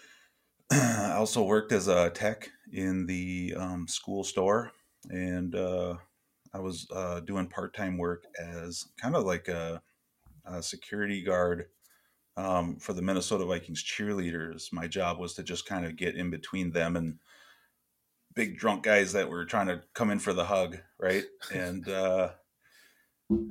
I 0.71 1.15
also 1.17 1.43
worked 1.43 1.73
as 1.73 1.89
a 1.89 2.11
tech 2.11 2.49
in 2.73 3.07
the 3.07 3.55
um, 3.57 3.87
school 3.89 4.25
store, 4.25 4.73
and 5.11 5.55
uh, 5.55 5.97
I 6.55 6.61
was 6.61 6.87
uh, 6.95 7.21
doing 7.21 7.47
part 7.47 7.75
time 7.75 7.99
work 7.99 8.25
as 8.39 8.87
kind 9.01 9.17
of 9.17 9.25
like 9.25 9.49
a, 9.49 9.83
a 10.45 10.63
security 10.63 11.23
guard 11.23 11.67
um, 12.37 12.77
for 12.77 12.93
the 12.93 13.03
Minnesota 13.03 13.45
Vikings 13.45 13.83
cheerleaders. 13.83 14.73
My 14.73 14.87
job 14.87 15.19
was 15.19 15.35
to 15.35 15.43
just 15.43 15.67
kind 15.67 15.87
of 15.87 15.97
get 15.97 16.15
in 16.15 16.31
between 16.31 16.73
them 16.73 16.97
and 16.97 17.19
big 18.35 18.59
drunk 18.59 18.83
guys 18.83 19.13
that 19.13 19.29
were 19.29 19.45
trying 19.45 19.67
to 19.69 19.83
come 19.95 20.11
in 20.11 20.19
for 20.19 20.33
the 20.33 20.45
hug, 20.45 20.79
right? 20.99 21.25
and 21.53 21.89
uh, 21.89 22.31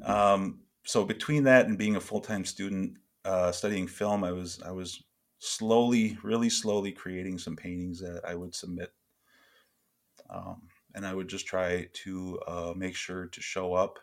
um, 0.04 0.62
so 0.84 1.06
between 1.06 1.44
that 1.44 1.68
and 1.68 1.78
being 1.78 1.96
a 1.96 2.02
full 2.02 2.22
time 2.22 2.46
student 2.46 2.98
uh, 3.26 3.52
studying 3.52 3.88
film, 3.88 4.24
I 4.24 4.32
was 4.32 4.62
I 4.66 4.72
was 4.72 5.04
slowly, 5.40 6.18
really 6.24 6.50
slowly 6.50 6.92
creating 6.92 7.38
some 7.38 7.56
paintings 7.56 8.00
that 8.00 8.22
I 8.26 8.36
would 8.36 8.56
submit, 8.56 8.92
um, 10.30 10.62
and 10.96 11.06
I 11.06 11.14
would 11.14 11.28
just 11.28 11.48
try 11.48 11.90
to 12.04 12.40
uh, 12.48 12.74
make 12.76 12.96
sure 12.96 13.28
to 13.28 13.42
show 13.42 13.74
up 13.74 14.00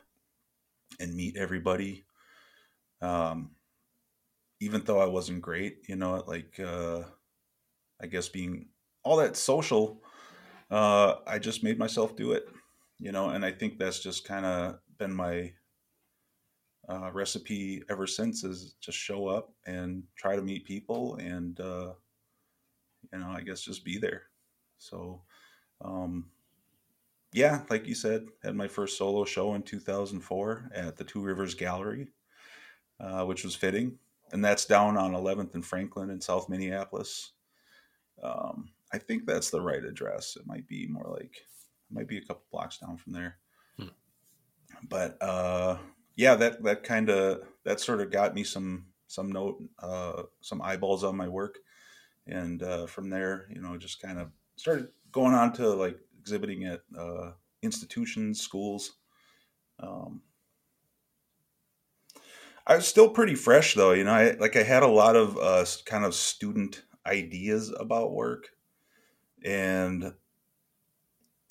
and 1.01 1.15
meet 1.15 1.37
everybody. 1.37 2.07
Um, 3.01 3.53
even 4.61 4.83
though 4.85 5.01
I 5.01 5.07
wasn't 5.07 5.43
great, 5.43 5.89
you 5.89 5.97
know, 5.97 6.25
like 6.27 6.59
uh, 6.61 7.05
I 8.01 8.07
guess 8.07 8.29
being 8.29 8.69
all 9.05 9.17
that 9.19 9.37
social 9.37 10.03
uh, 10.71 11.17
I 11.27 11.39
just 11.39 11.63
made 11.65 11.79
myself 11.79 12.17
do 12.17 12.33
it. 12.33 12.49
you 12.99 13.13
know, 13.13 13.31
and 13.31 13.45
I 13.45 13.53
think 13.53 13.79
that's 13.79 14.01
just 14.01 14.27
kind 14.27 14.45
of 14.47 14.81
been 14.99 15.15
my 15.15 15.53
uh, 16.89 17.11
recipe 17.13 17.83
ever 17.91 18.07
since 18.07 18.45
is 18.45 18.75
just 18.81 18.99
show 18.99 19.29
up 19.29 19.53
and 19.67 20.05
try 20.17 20.37
to 20.37 20.43
meet 20.43 20.65
people 20.65 21.17
and 21.17 21.61
uh, 21.61 21.93
you 23.13 23.19
know 23.19 23.29
i 23.29 23.41
guess 23.43 23.61
just 23.61 23.85
be 23.85 23.99
there 23.99 24.23
so 24.79 25.23
um, 25.83 26.31
yeah 27.33 27.63
like 27.71 27.87
you 27.87 27.95
said 27.95 28.27
had 28.43 28.55
my 28.55 28.69
first 28.69 28.97
solo 28.97 29.25
show 29.25 29.55
in 29.55 29.63
2004 29.63 30.71
at 30.75 30.97
the 30.97 31.05
two 31.05 31.21
rivers 31.21 31.55
gallery 31.55 32.09
uh, 33.01 33.25
which 33.25 33.45
was 33.45 33.55
fitting 33.55 33.99
and 34.33 34.45
that's 34.45 34.65
down 34.65 34.97
on 34.97 35.13
11th 35.13 35.55
and 35.55 35.65
franklin 35.65 36.11
in 36.11 36.21
south 36.21 36.49
minneapolis. 36.49 37.33
Um, 38.23 38.71
i 38.93 38.99
think 38.99 39.27
that's 39.27 39.51
the 39.51 39.61
right 39.61 39.85
address. 39.85 40.37
It 40.37 40.47
might 40.47 40.67
be 40.67 40.87
more 40.87 41.09
like 41.11 41.37
it 41.37 41.95
might 41.95 42.09
be 42.09 42.19
a 42.19 42.23
couple 42.23 42.43
blocks 42.51 42.79
down 42.79 42.97
from 42.97 43.13
there. 43.13 43.37
Hmm. 43.79 43.89
but 44.89 45.17
uh 45.23 45.79
yeah, 46.19 46.35
that 46.35 46.65
that 46.65 46.83
kind 46.83 47.11
of 47.11 47.43
that 47.65 47.79
sort 47.79 48.01
of 48.01 48.11
got 48.11 48.35
me 48.35 48.43
some 48.43 48.87
some 49.07 49.31
note 49.31 49.63
uh, 49.79 50.25
some 50.41 50.61
eyeballs 50.61 51.05
on 51.05 51.17
my 51.17 51.29
work, 51.29 51.59
and 52.27 52.61
uh, 52.61 52.87
from 52.87 53.09
there, 53.09 53.47
you 53.55 53.63
know, 53.63 53.79
just 53.79 54.03
kind 54.03 54.19
of 54.19 54.33
started 54.57 54.89
going 55.13 55.33
on 55.33 55.53
to 55.53 55.69
like 55.69 55.97
exhibiting 56.19 56.65
at 56.65 56.81
uh, 56.99 57.33
institutions, 57.63 58.41
schools. 58.41 58.95
Um, 59.81 60.23
I 62.67 62.77
was 62.77 62.87
still 62.87 63.09
pretty 63.09 63.35
fresh 63.35 63.75
though, 63.75 63.93
you 63.93 64.05
know. 64.05 64.13
I 64.13 64.33
like 64.33 64.57
I 64.57 64.63
had 64.63 64.83
a 64.83 64.89
lot 64.89 65.17
of 65.17 65.39
uh, 65.39 65.65
kind 65.87 66.05
of 66.05 66.15
student 66.15 66.83
ideas 67.07 67.73
about 67.79 68.13
work, 68.13 68.49
and 69.43 70.13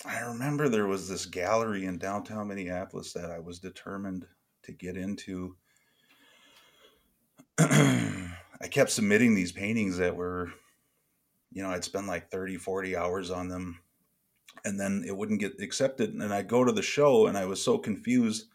I 0.06 0.20
remember 0.20 0.70
there 0.70 0.86
was 0.86 1.10
this 1.10 1.26
gallery 1.26 1.86
in 1.86 1.98
downtown 1.98 2.50
Minneapolis 2.50 3.14
that 3.14 3.32
I 3.32 3.40
was 3.40 3.58
determined 3.60 4.28
to 4.64 4.72
get 4.72 4.96
into. 4.96 5.56
I 7.60 8.68
kept 8.70 8.92
submitting 8.92 9.34
these 9.34 9.52
paintings 9.52 9.98
that 9.98 10.16
were, 10.16 10.52
you 11.52 11.64
know, 11.64 11.70
I'd 11.70 11.84
spend 11.84 12.06
like 12.06 12.30
30, 12.30 12.58
40 12.58 12.96
hours 12.96 13.32
on 13.32 13.48
them 13.48 13.80
and 14.66 14.80
then 14.80 15.04
it 15.08 15.16
wouldn't 15.16 15.40
get 15.40 15.62
accepted. 15.62 16.14
And 16.14 16.34
I 16.34 16.42
go 16.42 16.64
to 16.64 16.72
the 16.72 16.82
show 16.82 17.28
and 17.28 17.38
I 17.38 17.46
was 17.46 17.62
so 17.62 17.78
confused, 17.78 18.48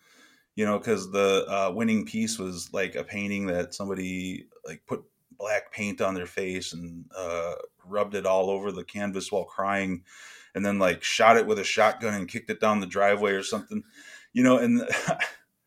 you 0.55 0.65
know, 0.65 0.79
because 0.79 1.11
the 1.11 1.45
uh, 1.49 1.73
winning 1.75 2.05
piece 2.07 2.39
was 2.39 2.73
like 2.73 2.95
a 2.95 3.05
painting 3.05 3.47
that 3.47 3.75
somebody 3.75 4.47
like 4.67 4.83
put 4.87 5.05
black 5.39 5.73
paint 5.73 6.01
on 6.01 6.15
their 6.15 6.27
face 6.27 6.73
and 6.73 7.05
uh, 7.17 7.55
rubbed 7.85 8.15
it 8.15 8.27
all 8.27 8.51
over 8.51 8.71
the 8.71 8.85
canvas 8.85 9.33
while 9.33 9.45
crying 9.45 10.05
and 10.55 10.65
then 10.65 10.79
like 10.79 11.03
shot 11.03 11.37
it 11.37 11.47
with 11.47 11.59
a 11.59 11.65
shotgun 11.65 12.15
and 12.15 12.29
kicked 12.29 12.51
it 12.51 12.61
down 12.61 12.81
the 12.81 12.87
driveway 12.87 13.33
or 13.33 13.43
something, 13.43 13.83
you 14.33 14.43
know, 14.43 14.59
and 14.59 14.83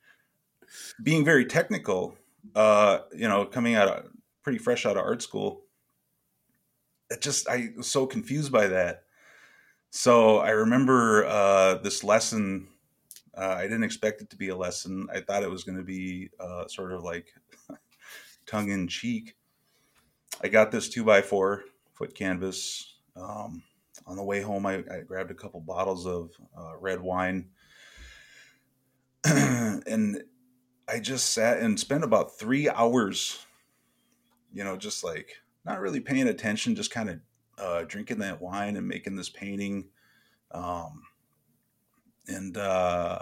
being 1.03 1.25
very 1.25 1.45
technical, 1.45 2.15
uh, 2.55 2.99
you 3.13 3.27
know, 3.27 3.45
coming 3.45 3.75
out 3.75 3.87
of, 3.87 4.05
pretty 4.43 4.59
fresh 4.59 4.85
out 4.85 4.95
of 4.95 5.03
art 5.03 5.23
school, 5.23 5.63
it 7.09 7.21
just 7.21 7.49
I 7.49 7.71
was 7.75 7.87
so 7.87 8.05
confused 8.05 8.51
by 8.51 8.67
that. 8.67 9.04
So 9.95 10.39
I 10.39 10.49
remember 10.49 11.25
uh, 11.25 11.75
this 11.75 12.03
lesson. 12.03 12.67
Uh, 13.33 13.55
I 13.57 13.61
didn't 13.61 13.85
expect 13.85 14.21
it 14.21 14.29
to 14.31 14.35
be 14.35 14.49
a 14.49 14.55
lesson. 14.55 15.07
I 15.09 15.21
thought 15.21 15.41
it 15.41 15.49
was 15.49 15.63
going 15.63 15.77
to 15.77 15.85
be 15.85 16.29
uh, 16.37 16.67
sort 16.67 16.91
of 16.91 17.01
like 17.01 17.27
tongue 18.45 18.71
in 18.71 18.89
cheek. 18.89 19.37
I 20.43 20.49
got 20.49 20.69
this 20.69 20.89
two 20.89 21.05
by 21.05 21.21
four 21.21 21.63
foot 21.93 22.13
canvas. 22.13 22.97
Um, 23.15 23.63
on 24.05 24.17
the 24.17 24.23
way 24.23 24.41
home, 24.41 24.65
I, 24.65 24.83
I, 24.91 24.99
grabbed 25.07 25.31
a 25.31 25.33
couple 25.33 25.61
bottles 25.61 26.05
of 26.05 26.31
uh, 26.57 26.73
red 26.77 26.99
wine, 26.99 27.47
and 29.23 30.21
I 30.89 30.99
just 30.99 31.31
sat 31.31 31.59
and 31.59 31.79
spent 31.79 32.03
about 32.03 32.37
three 32.37 32.69
hours, 32.69 33.45
you 34.51 34.65
know, 34.65 34.75
just 34.75 35.05
like 35.05 35.37
not 35.63 35.79
really 35.79 36.01
paying 36.01 36.27
attention, 36.27 36.75
just 36.75 36.91
kind 36.91 37.09
of 37.09 37.19
uh, 37.57 37.83
drinking 37.87 38.19
that 38.19 38.41
wine 38.41 38.75
and 38.75 38.87
making 38.87 39.15
this 39.15 39.29
painting. 39.29 39.85
Um, 40.55 41.03
and 42.27 42.57
uh, 42.57 43.19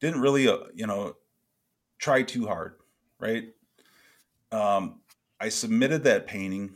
didn't 0.00 0.20
really, 0.20 0.48
uh, 0.48 0.58
you 0.74 0.86
know, 0.86 1.14
try 1.98 2.22
too 2.22 2.46
hard, 2.46 2.74
right? 3.20 3.44
Um, 4.50 5.00
I 5.38 5.48
submitted 5.48 6.02
that 6.04 6.26
painting 6.26 6.74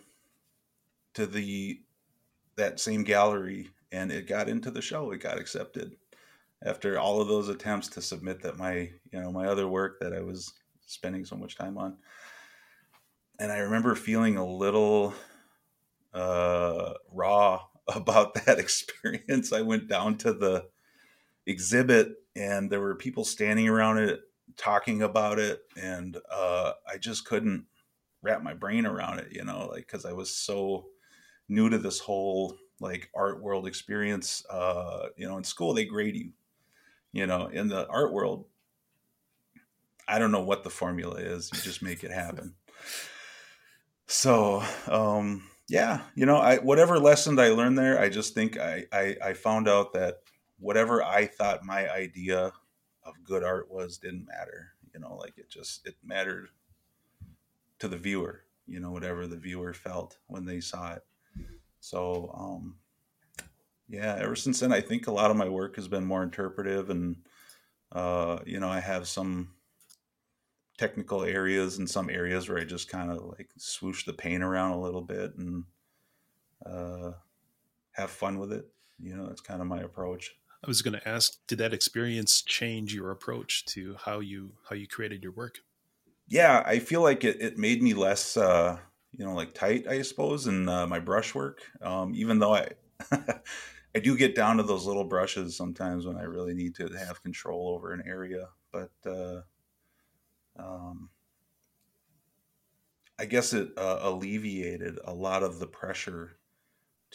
to 1.14 1.26
the 1.26 1.80
that 2.57 2.78
same 2.78 3.02
gallery 3.02 3.68
and 3.90 4.12
it 4.12 4.28
got 4.28 4.48
into 4.48 4.70
the 4.70 4.80
show. 4.80 5.11
It 5.11 5.18
got 5.18 5.38
accepted 5.38 5.96
after 6.64 6.98
all 6.98 7.20
of 7.20 7.26
those 7.26 7.48
attempts 7.48 7.88
to 7.88 8.00
submit 8.00 8.42
that 8.42 8.59
my 8.59 8.90
you 9.12 9.20
know 9.20 9.33
my 9.33 9.46
other 9.46 9.66
work 9.66 9.98
that 10.00 10.12
I 10.12 10.20
was 10.20 10.52
spending 10.87 11.24
so 11.24 11.35
much 11.35 11.57
time 11.57 11.76
on. 11.78 11.96
And 13.40 13.50
I 13.50 13.59
remember 13.59 13.96
feeling 13.96 14.37
a 14.37 14.46
little 14.46 15.14
uh, 16.12 16.92
raw 17.12 17.61
about 17.88 18.34
that 18.46 18.58
experience. 18.58 19.52
I 19.52 19.62
went 19.62 19.88
down 19.88 20.18
to 20.18 20.32
the 20.32 20.68
exhibit 21.46 22.16
and 22.36 22.70
there 22.70 22.80
were 22.80 22.94
people 22.94 23.24
standing 23.24 23.68
around 23.68 23.98
it 23.98 24.20
talking 24.56 25.02
about 25.02 25.38
it 25.38 25.62
and 25.80 26.16
uh, 26.30 26.72
I 26.88 26.98
just 26.98 27.26
couldn't 27.26 27.66
wrap 28.22 28.42
my 28.42 28.54
brain 28.54 28.86
around 28.86 29.18
it, 29.18 29.32
you 29.32 29.44
know, 29.44 29.68
like 29.70 29.86
cuz 29.86 30.04
I 30.04 30.12
was 30.12 30.30
so 30.34 30.86
new 31.48 31.68
to 31.68 31.78
this 31.78 32.00
whole 32.00 32.56
like 32.80 33.10
art 33.14 33.42
world 33.42 33.66
experience 33.66 34.44
uh, 34.50 35.08
you 35.16 35.28
know, 35.28 35.36
in 35.38 35.44
school 35.44 35.74
they 35.74 35.84
grade 35.84 36.16
you 36.16 36.32
you 37.14 37.26
know 37.26 37.46
in 37.46 37.68
the 37.68 37.88
art 37.88 38.12
world 38.12 38.44
i 40.06 40.18
don't 40.18 40.32
know 40.32 40.42
what 40.42 40.64
the 40.64 40.70
formula 40.70 41.14
is 41.14 41.50
you 41.54 41.60
just 41.60 41.80
make 41.82 42.04
it 42.04 42.10
happen 42.10 42.54
so 44.06 44.62
um 44.88 45.48
yeah 45.68 46.03
you 46.14 46.27
know 46.27 46.37
i 46.37 46.57
whatever 46.59 46.98
lesson 46.98 47.38
i 47.38 47.48
learned 47.48 47.79
there 47.79 47.98
i 47.98 48.09
just 48.09 48.35
think 48.35 48.59
I, 48.59 48.85
I 48.92 49.16
i 49.22 49.33
found 49.33 49.68
out 49.68 49.92
that 49.94 50.18
whatever 50.59 51.03
i 51.03 51.27
thought 51.27 51.64
my 51.64 51.90
idea 51.90 52.53
of 53.03 53.14
good 53.24 53.42
art 53.42 53.70
was 53.70 53.98
didn't 53.98 54.27
matter 54.27 54.72
you 54.92 55.00
know 55.00 55.16
like 55.16 55.38
it 55.38 55.48
just 55.48 55.87
it 55.87 55.96
mattered 56.05 56.48
to 57.79 57.88
the 57.88 57.96
viewer 57.96 58.42
you 58.66 58.81
know 58.81 58.90
whatever 58.90 59.27
the 59.27 59.37
viewer 59.37 59.72
felt 59.72 60.16
when 60.27 60.44
they 60.46 60.61
saw 60.61 60.94
it. 60.94 61.03
So 61.81 62.31
um 62.35 62.77
yeah, 63.88 64.16
ever 64.18 64.35
since 64.35 64.61
then, 64.61 64.72
I 64.72 64.81
think 64.81 65.07
a 65.07 65.12
lot 65.12 65.31
of 65.31 65.37
my 65.37 65.48
work 65.48 65.77
has 65.77 65.88
been 65.88 66.07
more 66.07 66.22
interpretive, 66.22 66.88
and 66.88 67.16
uh, 67.92 68.38
you 68.46 68.59
know, 68.59 68.68
I 68.68 68.81
have 68.81 69.07
some 69.07 69.50
technical 70.76 71.22
areas 71.22 71.78
and 71.78 71.88
some 71.88 72.10
areas 72.10 72.48
where 72.48 72.58
I 72.58 72.64
just 72.64 72.88
kind 72.88 73.10
of 73.10 73.22
like 73.24 73.50
swoosh 73.56 74.04
the 74.04 74.12
paint 74.12 74.42
around 74.42 74.72
a 74.72 74.80
little 74.80 75.02
bit 75.02 75.37
and 75.37 75.64
uh, 76.66 77.12
have 77.92 78.10
fun 78.10 78.38
with 78.38 78.52
it. 78.52 78.66
You 78.98 79.16
know, 79.16 79.26
that's 79.26 79.40
kind 79.40 79.60
of 79.60 79.66
my 79.66 79.80
approach. 79.80 80.34
I 80.62 80.66
was 80.66 80.82
going 80.82 80.98
to 80.98 81.08
ask, 81.08 81.38
did 81.46 81.58
that 81.58 81.74
experience 81.74 82.40
change 82.40 82.94
your 82.94 83.10
approach 83.10 83.66
to 83.66 83.96
how 84.04 84.20
you 84.20 84.52
how 84.68 84.76
you 84.76 84.87
created 84.87 85.22
your 85.22 85.32
work? 85.32 85.56
Yeah, 86.26 86.62
I 86.64 86.78
feel 86.78 87.02
like 87.02 87.22
it, 87.22 87.40
it 87.40 87.58
made 87.58 87.82
me 87.82 87.92
less, 87.92 88.37
uh, 88.37 88.78
you 89.12 89.24
know, 89.26 89.34
like 89.34 89.52
tight, 89.52 89.87
I 89.87 90.00
suppose, 90.02 90.46
in 90.46 90.68
uh, 90.68 90.87
my 90.87 91.00
brushwork. 91.00 91.60
Um, 91.82 92.14
even 92.14 92.38
though 92.38 92.54
I 92.54 92.68
I 93.94 94.00
do 94.00 94.16
get 94.16 94.34
down 94.34 94.56
to 94.56 94.62
those 94.62 94.87
little 94.87 95.04
brushes 95.04 95.56
sometimes 95.56 96.06
when 96.06 96.16
I 96.16 96.22
really 96.22 96.54
need 96.54 96.74
to 96.76 96.88
have 96.88 97.22
control 97.22 97.68
over 97.68 97.92
an 97.92 98.02
area, 98.06 98.48
but 98.72 98.90
uh, 99.06 99.42
um, 100.58 101.08
I 103.18 103.26
guess 103.26 103.52
it 103.52 103.70
uh, 103.76 104.00
alleviated 104.02 104.98
a 105.04 105.14
lot 105.14 105.42
of 105.42 105.58
the 105.58 105.66
pressure 105.66 106.36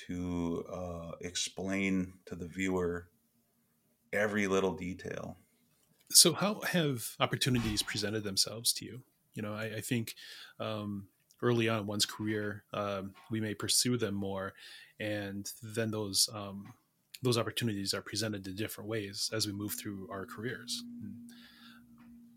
to 0.07 0.65
uh, 0.71 1.11
explain 1.21 2.13
to 2.25 2.35
the 2.35 2.47
viewer 2.47 3.09
every 4.13 4.47
little 4.47 4.73
detail. 4.73 5.37
So, 6.11 6.33
how 6.33 6.61
have 6.61 7.15
opportunities 7.19 7.83
presented 7.83 8.23
themselves 8.23 8.73
to 8.73 8.85
you? 8.85 9.01
You 9.35 9.43
know, 9.43 9.53
I, 9.53 9.65
I 9.77 9.81
think 9.81 10.15
um, 10.59 11.07
early 11.41 11.69
on 11.69 11.81
in 11.81 11.87
one's 11.87 12.05
career, 12.05 12.63
um, 12.73 13.13
we 13.29 13.39
may 13.39 13.53
pursue 13.53 13.97
them 13.97 14.15
more, 14.15 14.53
and 14.99 15.51
then 15.61 15.91
those 15.91 16.29
um, 16.33 16.73
those 17.21 17.37
opportunities 17.37 17.93
are 17.93 18.01
presented 18.01 18.47
in 18.47 18.55
different 18.55 18.89
ways 18.89 19.29
as 19.33 19.45
we 19.45 19.53
move 19.53 19.73
through 19.73 20.07
our 20.09 20.25
careers. 20.25 20.81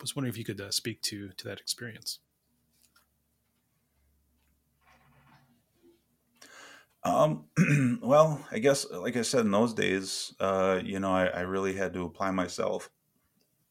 Was 0.02 0.14
wondering 0.14 0.32
if 0.32 0.36
you 0.36 0.44
could 0.44 0.60
uh, 0.60 0.70
speak 0.70 1.00
to 1.02 1.30
to 1.30 1.48
that 1.48 1.60
experience. 1.60 2.18
Um, 7.04 7.46
well, 8.02 8.46
I 8.52 8.58
guess, 8.58 8.88
like 8.90 9.16
I 9.16 9.22
said, 9.22 9.40
in 9.40 9.50
those 9.50 9.74
days, 9.74 10.34
uh, 10.38 10.80
you 10.84 11.00
know, 11.00 11.12
I, 11.12 11.26
I 11.26 11.40
really 11.40 11.74
had 11.74 11.94
to 11.94 12.04
apply 12.04 12.30
myself 12.30 12.90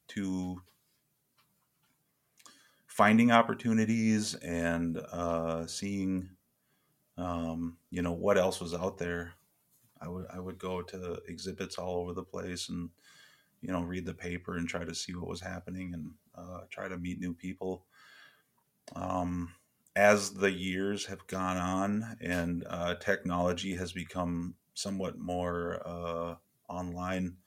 to 0.10 0.62
finding 2.88 3.32
opportunities 3.32 4.36
and 4.36 4.98
uh, 4.98 5.66
seeing 5.68 6.30
um, 7.18 7.78
you 7.90 8.02
know 8.02 8.12
what 8.12 8.38
else 8.38 8.60
was 8.60 8.74
out 8.74 8.98
there 8.98 9.34
I 10.02 10.08
would 10.10 10.26
I 10.34 10.40
would 10.40 10.58
go 10.58 10.82
to 10.82 11.22
exhibits 11.28 11.78
all 11.78 11.98
over 11.98 12.14
the 12.14 12.24
place 12.24 12.70
and 12.70 12.90
you 13.62 13.72
know 13.72 13.82
read 13.82 14.06
the 14.06 14.14
paper 14.14 14.58
and 14.58 14.68
try 14.68 14.84
to 14.84 14.96
see 14.96 15.14
what 15.14 15.28
was 15.28 15.42
happening 15.42 15.94
and 15.94 16.12
uh, 16.36 16.62
try 16.70 16.88
to 16.88 16.98
meet 16.98 17.20
new 17.20 17.34
people. 17.34 17.86
Um, 18.96 19.54
as 19.96 20.34
the 20.34 20.52
years 20.52 21.06
have 21.06 21.28
gone 21.28 21.58
on 21.58 22.18
and 22.22 22.66
uh, 22.70 22.96
technology 22.96 23.76
has 23.76 23.92
become 23.92 24.56
somewhat 24.74 25.20
more 25.20 25.82
uh, 25.86 26.36
online, 26.70 27.38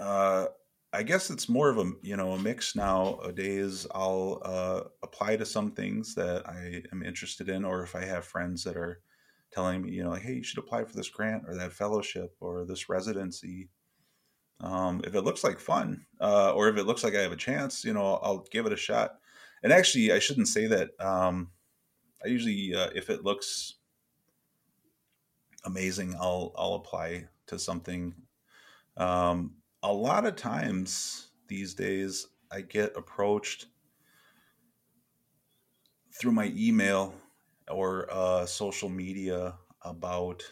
uh, 0.00 0.46
I 0.92 1.02
guess 1.04 1.30
it's 1.30 1.48
more 1.48 1.68
of 1.70 1.78
a 1.78 1.92
you 2.02 2.16
know 2.16 2.32
a 2.32 2.38
mix 2.38 2.74
nowadays. 2.74 3.86
I'll 3.94 4.42
uh, 4.44 4.82
apply 5.02 5.36
to 5.36 5.46
some 5.46 5.70
things 5.72 6.14
that 6.16 6.48
I 6.48 6.82
am 6.92 7.02
interested 7.02 7.48
in, 7.48 7.64
or 7.64 7.82
if 7.82 7.94
I 7.94 8.04
have 8.04 8.24
friends 8.24 8.64
that 8.64 8.76
are 8.76 9.00
telling 9.52 9.82
me, 9.82 9.92
you 9.92 10.02
know, 10.02 10.10
like, 10.10 10.22
hey, 10.22 10.34
you 10.34 10.42
should 10.42 10.58
apply 10.58 10.84
for 10.84 10.94
this 10.96 11.08
grant 11.08 11.44
or 11.46 11.56
that 11.56 11.72
fellowship 11.72 12.34
or 12.40 12.64
this 12.64 12.88
residency. 12.88 13.68
Um, 14.60 15.00
if 15.04 15.14
it 15.14 15.22
looks 15.22 15.42
like 15.42 15.58
fun, 15.58 16.04
uh, 16.20 16.52
or 16.52 16.68
if 16.68 16.76
it 16.76 16.84
looks 16.84 17.02
like 17.02 17.14
I 17.14 17.22
have 17.22 17.32
a 17.32 17.36
chance, 17.36 17.84
you 17.84 17.94
know, 17.94 18.20
I'll, 18.22 18.46
give 18.50 18.66
it 18.66 18.72
a 18.72 18.76
shot. 18.76 19.18
And 19.62 19.72
actually, 19.72 20.12
I 20.12 20.18
shouldn't 20.18 20.48
say 20.48 20.66
that. 20.66 20.90
Um, 21.00 21.50
I 22.24 22.28
usually, 22.28 22.74
uh, 22.74 22.90
if 22.94 23.08
it 23.08 23.24
looks 23.24 23.74
amazing, 25.64 26.14
I'll 26.20 26.52
I'll 26.56 26.74
apply 26.74 27.28
to 27.46 27.58
something. 27.58 28.14
Um, 28.96 29.54
a 29.82 29.92
lot 29.92 30.26
of 30.26 30.36
times 30.36 31.30
these 31.48 31.74
days, 31.74 32.26
I 32.50 32.60
get 32.60 32.96
approached 32.96 33.66
through 36.18 36.32
my 36.32 36.52
email 36.54 37.14
or 37.70 38.08
uh, 38.10 38.44
social 38.44 38.88
media 38.88 39.54
about 39.82 40.42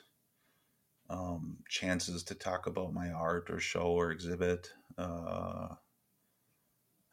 um, 1.11 1.59
chances 1.69 2.23
to 2.25 2.35
talk 2.35 2.67
about 2.67 2.93
my 2.93 3.11
art 3.11 3.51
or 3.51 3.61
show 3.61 3.87
or 3.87 4.11
exhibit. 4.11 4.71
Uh, 4.97 5.69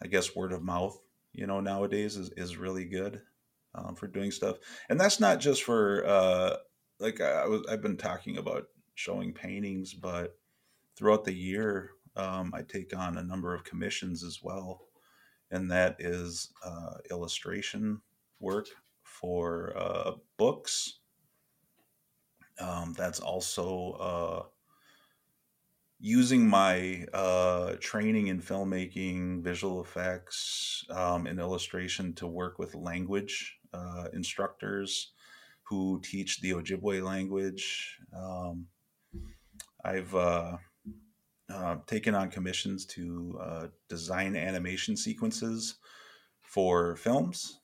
I 0.01 0.07
guess 0.07 0.35
word 0.35 0.51
of 0.51 0.61
mouth, 0.61 0.99
you 1.33 1.47
know, 1.47 1.61
nowadays 1.61 2.17
is, 2.17 2.31
is 2.35 2.57
really 2.57 2.85
good 2.85 3.21
um, 3.73 3.95
for 3.95 4.07
doing 4.07 4.31
stuff. 4.31 4.57
And 4.89 4.99
that's 4.99 5.19
not 5.19 5.39
just 5.39 5.63
for, 5.63 6.05
uh, 6.05 6.57
like 6.99 7.21
I 7.21 7.47
was, 7.47 7.61
I've 7.69 7.81
been 7.81 7.97
talking 7.97 8.37
about 8.37 8.67
showing 8.95 9.33
paintings, 9.33 9.93
but 9.93 10.37
throughout 10.97 11.23
the 11.23 11.33
year, 11.33 11.91
um, 12.15 12.53
I 12.53 12.61
take 12.61 12.95
on 12.95 13.17
a 13.17 13.23
number 13.23 13.53
of 13.53 13.63
commissions 13.63 14.23
as 14.23 14.39
well. 14.41 14.87
And 15.51 15.71
that 15.71 15.97
is 15.99 16.51
uh, 16.63 16.95
illustration 17.11 18.01
work 18.39 18.67
for 19.03 19.73
uh, 19.77 20.11
books. 20.37 20.99
Um, 22.59 22.93
that's 22.97 23.19
also 23.19 23.91
uh, 23.99 24.43
using 25.99 26.47
my 26.47 27.05
uh, 27.13 27.73
training 27.79 28.27
in 28.27 28.41
filmmaking, 28.41 29.43
visual 29.43 29.81
effects, 29.81 30.85
um, 30.89 31.27
and 31.27 31.39
illustration 31.39 32.13
to 32.13 32.27
work 32.27 32.59
with 32.59 32.75
language 32.75 33.57
uh, 33.73 34.05
instructors 34.13 35.13
who 35.63 35.99
teach 36.03 36.41
the 36.41 36.51
Ojibwe 36.51 37.03
language. 37.03 37.97
Um, 38.15 38.67
I've 39.83 40.13
uh, 40.13 40.57
uh, 41.51 41.77
taken 41.87 42.15
on 42.15 42.29
commissions 42.29 42.85
to 42.87 43.39
uh, 43.41 43.67
design 43.89 44.35
animation 44.35 44.95
sequences 44.95 45.75
for 46.41 46.95
films. 46.95 47.59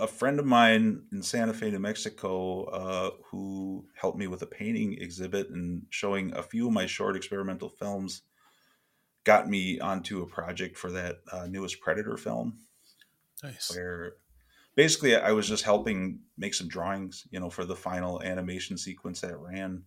A 0.00 0.06
friend 0.06 0.38
of 0.38 0.46
mine 0.46 1.02
in 1.12 1.22
Santa 1.22 1.52
Fe, 1.52 1.70
New 1.70 1.80
Mexico, 1.80 2.64
uh, 2.64 3.10
who 3.30 3.84
helped 3.94 4.18
me 4.18 4.28
with 4.28 4.42
a 4.42 4.46
painting 4.46 4.96
exhibit 5.00 5.48
and 5.50 5.82
showing 5.90 6.32
a 6.34 6.42
few 6.42 6.68
of 6.68 6.72
my 6.72 6.86
short 6.86 7.16
experimental 7.16 7.68
films, 7.68 8.22
got 9.24 9.48
me 9.48 9.80
onto 9.80 10.22
a 10.22 10.26
project 10.26 10.78
for 10.78 10.92
that 10.92 11.16
uh, 11.32 11.46
newest 11.46 11.80
Predator 11.80 12.16
film. 12.16 12.58
Nice. 13.42 13.74
Where 13.74 14.12
basically 14.76 15.16
I 15.16 15.32
was 15.32 15.48
just 15.48 15.64
helping 15.64 16.20
make 16.36 16.54
some 16.54 16.68
drawings, 16.68 17.26
you 17.30 17.40
know, 17.40 17.50
for 17.50 17.64
the 17.64 17.74
final 17.74 18.22
animation 18.22 18.78
sequence 18.78 19.20
that 19.22 19.36
ran 19.36 19.82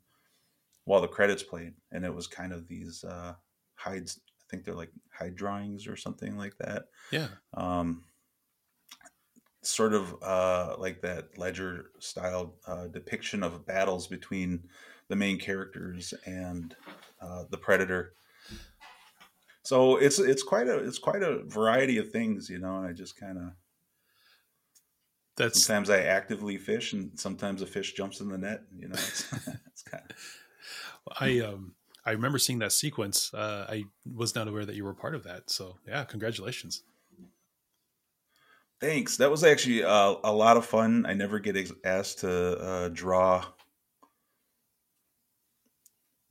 while 0.84 1.00
the 1.00 1.08
credits 1.08 1.43
played, 1.43 1.74
and 1.91 2.04
it 2.04 2.13
was 2.13 2.28
kind 2.28 2.52
of 2.52 2.67
these 2.67 3.06
uh, 3.06 3.34
hides. 3.76 4.19
I 4.28 4.43
think 4.52 4.65
they're 4.65 4.76
like 4.76 4.91
hide 5.17 5.36
drawings 5.38 5.88
or 5.88 5.95
something 5.95 6.38
like 6.38 6.58
that. 6.58 6.88
Yeah. 7.12 7.30
Um, 7.54 8.04
sort 9.62 9.93
of 9.93 10.15
uh, 10.24 10.76
like 10.78 11.02
that 11.02 11.38
ledger 11.38 11.91
style 12.00 12.56
uh, 12.67 12.88
depiction 12.88 13.43
of 13.43 13.65
battles 13.65 14.08
between 14.08 14.63
the 15.08 15.15
main 15.15 15.38
characters 15.38 16.13
and 16.26 16.76
uh, 17.21 17.43
the 17.50 17.58
predator. 17.58 18.13
So 19.63 19.97
it's 19.97 20.19
it's 20.19 20.43
quite 20.43 20.67
a 20.67 20.78
it's 20.78 20.97
quite 20.97 21.21
a 21.21 21.43
variety 21.43 21.97
of 21.97 22.12
things, 22.12 22.50
you 22.50 22.60
know. 22.60 22.78
And 22.78 22.88
I 22.88 22.93
just 22.93 23.19
kind 23.19 23.38
of 23.38 23.52
that's 25.38 25.63
sometimes 25.63 25.89
I 25.89 26.00
actively 26.02 26.58
fish, 26.58 26.93
and 26.93 27.17
sometimes 27.19 27.62
a 27.62 27.67
fish 27.67 27.93
jumps 27.93 28.19
in 28.19 28.30
the 28.30 28.38
net. 28.38 28.63
You 28.76 28.89
know, 28.89 28.95
it's, 28.95 29.32
it's 29.67 29.84
kind 29.84 30.04
of. 30.10 30.15
I 31.19 31.39
um 31.39 31.74
I 32.06 32.12
remember 32.12 32.39
seeing 32.39 32.60
that 32.60 32.71
sequence. 32.71 33.34
Uh, 33.34 33.65
I 33.69 33.84
was 34.12 34.34
not 34.34 34.47
aware 34.47 34.65
that 34.65 34.76
you 34.76 34.84
were 34.84 34.93
part 34.93 35.15
of 35.15 35.24
that. 35.24 35.50
So 35.50 35.78
yeah, 35.88 36.04
congratulations. 36.04 36.84
Thanks. 38.82 39.17
That 39.17 39.30
was 39.30 39.44
actually 39.44 39.84
uh, 39.84 40.15
a 40.24 40.34
lot 40.34 40.58
of 40.58 40.65
fun. 40.65 41.06
I 41.06 41.13
never 41.13 41.38
get 41.39 41.56
ex- 41.56 41.72
asked 41.84 42.20
to 42.20 42.58
uh, 42.58 42.89
draw 42.89 43.46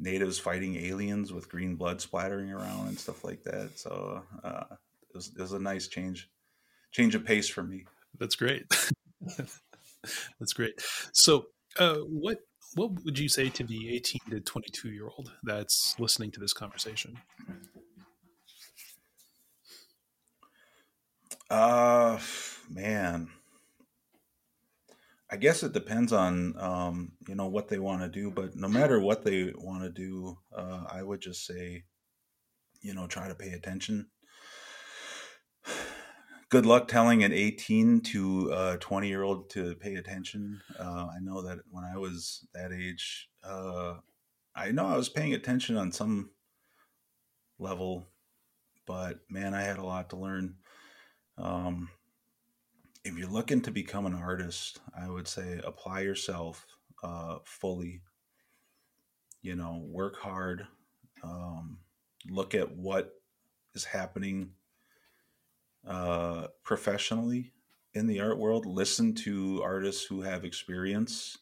natives 0.01 0.39
fighting 0.39 0.75
aliens 0.77 1.33
with 1.33 1.49
green 1.49 1.77
blood 1.77 2.01
splattering 2.01 2.51
around 2.51 2.89
and 2.89 2.99
stuff 2.99 3.23
like 3.23 3.45
that. 3.45 3.79
So 3.79 4.23
uh, 4.43 4.65
it, 4.71 5.15
was, 5.15 5.29
it 5.29 5.41
was 5.41 5.53
a 5.53 5.61
nice 5.61 5.87
change, 5.87 6.29
change 6.91 7.15
of 7.15 7.25
pace 7.25 7.49
for 7.49 7.63
me. 7.63 7.85
That's 8.19 8.35
great. 8.35 8.65
That's 10.41 10.53
great. 10.53 10.75
So, 11.13 11.47
uh, 11.79 11.99
what 11.99 12.39
what 12.75 13.05
would 13.05 13.19
you 13.19 13.29
say 13.29 13.49
to 13.51 13.65
the 13.65 13.95
eighteen 13.95 14.21
to 14.31 14.41
twenty 14.41 14.71
two 14.73 14.91
year 14.91 15.07
old 15.07 15.33
that's 15.45 15.95
listening 15.99 16.31
to 16.33 16.41
this 16.41 16.53
conversation? 16.53 17.19
Uh, 21.51 22.17
man, 22.69 23.29
I 25.29 25.37
guess 25.37 25.65
it 25.65 25.73
depends 25.73 26.13
on 26.13 26.55
um, 26.59 27.13
you 27.27 27.35
know 27.35 27.49
what 27.49 27.69
they 27.69 27.79
want 27.81 28.03
to 28.03 28.09
do. 28.09 28.31
But 28.31 28.55
no 28.55 28.69
matter 28.69 29.01
what 29.01 29.25
they 29.25 29.53
want 29.57 29.83
to 29.83 29.91
do, 29.91 30.39
uh, 30.57 30.85
I 30.89 31.03
would 31.03 31.21
just 31.21 31.45
say, 31.45 31.85
you 32.83 32.95
know, 32.95 33.09
try 33.09 33.27
to 33.27 33.35
pay 33.35 33.51
attention. 33.51 34.07
Good 36.51 36.67
luck 36.67 36.89
telling 36.89 37.23
an 37.23 37.33
18 37.33 38.01
to 38.01 38.53
uh, 38.53 38.77
20 38.79 39.09
year 39.09 39.23
old 39.23 39.51
to 39.51 39.75
pay 39.77 39.95
attention. 39.95 40.61
Uh, 40.79 41.09
I 41.15 41.21
know 41.21 41.43
that 41.43 41.59
when 41.71 41.85
I 41.85 41.97
was 41.97 42.47
that 42.55 42.73
age, 42.73 43.29
uh, 43.45 43.95
I 44.55 44.73
know 44.73 44.87
I 44.87 44.97
was 44.97 45.09
paying 45.09 45.35
attention 45.35 45.77
on 45.77 45.93
some 45.93 46.31
level, 47.61 48.09
but 48.85 49.21
man, 49.29 49.55
I 49.55 49.63
had 49.63 49.79
a 49.79 49.85
lot 49.87 50.11
to 50.11 50.17
learn. 50.17 50.57
Um, 51.41 51.89
if 53.05 53.17
you're 53.17 53.31
looking 53.31 53.63
to 53.63 53.71
become 53.71 54.07
an 54.07 54.15
artist, 54.15 54.81
I 54.99 55.09
would 55.09 55.27
say 55.27 55.61
apply 55.65 56.01
yourself 56.01 56.67
uh, 57.03 57.39
fully. 57.45 58.03
You 59.43 59.57
know, 59.57 59.83
work 59.89 60.17
hard. 60.19 60.67
Um, 61.23 61.79
look 62.29 62.55
at 62.55 62.77
what 62.77 63.15
is 63.75 63.85
happening 63.85 64.51
uh, 65.87 66.49
professionally 66.63 67.53
in 67.95 68.07
the 68.07 68.21
art 68.21 68.39
world. 68.39 68.67
Listen 68.67 69.15
to 69.15 69.63
artists 69.63 70.05
who 70.05 70.21
have 70.23 70.45
experience. 70.45 71.39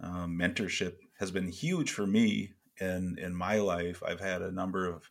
Um, 0.00 0.38
mentorship 0.38 0.94
has 1.18 1.32
been 1.32 1.48
huge 1.48 1.90
for 1.90 2.06
me 2.06 2.52
in 2.80 3.16
in 3.18 3.34
my 3.34 3.56
life. 3.56 4.00
I've 4.06 4.20
had 4.20 4.42
a 4.42 4.52
number 4.52 4.88
of 4.88 5.10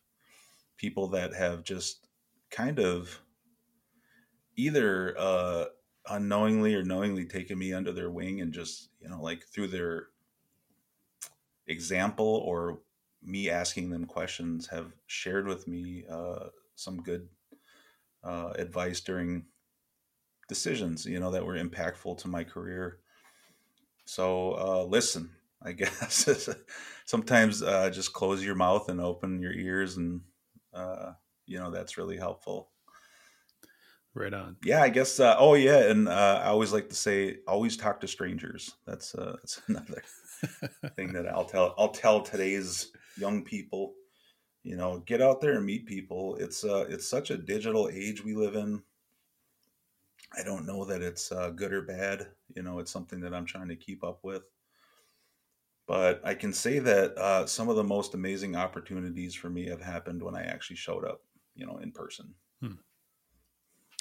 people 0.78 1.08
that 1.08 1.34
have 1.34 1.62
just 1.62 2.08
kind 2.50 2.78
of 2.78 3.20
either 4.58 5.14
uh, 5.16 5.66
unknowingly 6.10 6.74
or 6.74 6.82
knowingly 6.82 7.24
taken 7.24 7.56
me 7.58 7.72
under 7.72 7.92
their 7.92 8.10
wing 8.10 8.40
and 8.40 8.52
just 8.52 8.90
you 9.00 9.08
know 9.08 9.22
like 9.22 9.44
through 9.44 9.68
their 9.68 10.08
example 11.66 12.42
or 12.44 12.80
me 13.22 13.48
asking 13.48 13.90
them 13.90 14.04
questions 14.04 14.66
have 14.66 14.92
shared 15.06 15.46
with 15.46 15.68
me 15.68 16.04
uh, 16.10 16.46
some 16.74 17.02
good 17.02 17.28
uh, 18.24 18.52
advice 18.56 19.00
during 19.00 19.46
decisions 20.48 21.06
you 21.06 21.20
know 21.20 21.30
that 21.30 21.46
were 21.46 21.56
impactful 21.56 22.18
to 22.18 22.28
my 22.28 22.42
career. 22.42 22.98
So 24.04 24.52
uh, 24.52 24.84
listen 24.84 25.30
i 25.62 25.72
guess. 25.80 26.48
Sometimes 27.04 27.62
uh, 27.62 27.90
just 27.90 28.12
close 28.12 28.44
your 28.44 28.54
mouth 28.54 28.88
and 28.88 29.00
open 29.00 29.40
your 29.40 29.52
ears 29.52 29.96
and 29.96 30.22
uh, 30.74 31.12
you 31.46 31.58
know 31.58 31.70
that's 31.70 31.96
really 31.96 32.16
helpful 32.16 32.70
Right 34.14 34.34
on. 34.34 34.56
Yeah, 34.64 34.82
I 34.82 34.88
guess. 34.88 35.20
Uh, 35.20 35.36
oh, 35.38 35.54
yeah, 35.54 35.90
and 35.90 36.08
uh, 36.08 36.40
I 36.42 36.48
always 36.48 36.72
like 36.72 36.88
to 36.88 36.94
say, 36.94 37.38
always 37.46 37.76
talk 37.76 38.00
to 38.00 38.08
strangers. 38.08 38.74
That's 38.86 39.14
uh, 39.14 39.36
that's 39.42 39.60
another. 39.68 40.02
thing 40.96 41.12
that 41.12 41.26
I'll 41.28 41.44
tell 41.44 41.74
I'll 41.78 41.90
tell 41.90 42.20
today's 42.20 42.92
young 43.16 43.42
people. 43.42 43.94
You 44.62 44.76
know, 44.76 44.98
get 45.06 45.22
out 45.22 45.40
there 45.40 45.54
and 45.54 45.64
meet 45.64 45.86
people. 45.86 46.36
It's 46.36 46.64
uh 46.64 46.86
it's 46.88 47.08
such 47.08 47.30
a 47.30 47.38
digital 47.38 47.88
age 47.92 48.24
we 48.24 48.34
live 48.34 48.54
in. 48.54 48.82
I 50.36 50.42
don't 50.42 50.66
know 50.66 50.84
that 50.84 51.00
it's 51.00 51.32
uh, 51.32 51.50
good 51.50 51.72
or 51.72 51.82
bad. 51.82 52.28
You 52.54 52.62
know, 52.62 52.78
it's 52.78 52.90
something 52.90 53.20
that 53.20 53.32
I'm 53.32 53.46
trying 53.46 53.68
to 53.68 53.76
keep 53.76 54.04
up 54.04 54.20
with. 54.22 54.42
But 55.86 56.20
I 56.22 56.34
can 56.34 56.52
say 56.52 56.80
that 56.80 57.16
uh, 57.16 57.46
some 57.46 57.70
of 57.70 57.76
the 57.76 57.84
most 57.84 58.12
amazing 58.12 58.54
opportunities 58.54 59.34
for 59.34 59.48
me 59.48 59.66
have 59.68 59.80
happened 59.80 60.22
when 60.22 60.34
I 60.36 60.42
actually 60.42 60.76
showed 60.76 61.04
up, 61.04 61.22
you 61.54 61.64
know, 61.64 61.78
in 61.78 61.92
person. 61.92 62.34
Hmm. 62.60 62.72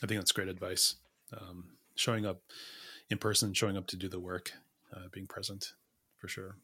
I 0.04 0.08
think 0.08 0.20
that's 0.20 0.32
great 0.32 0.48
advice. 0.48 0.96
Um, 1.34 1.72
showing 1.96 2.26
up 2.26 2.42
in 3.10 3.18
person, 3.18 3.54
showing 3.54 3.78
up 3.78 3.88
to 3.88 3.96
do 3.96 4.08
the 4.08 4.20
work, 4.20 4.54
uh, 4.96 5.08
being 5.12 5.28
present, 5.28 5.74
for 6.18 6.28
sure. 6.28 6.58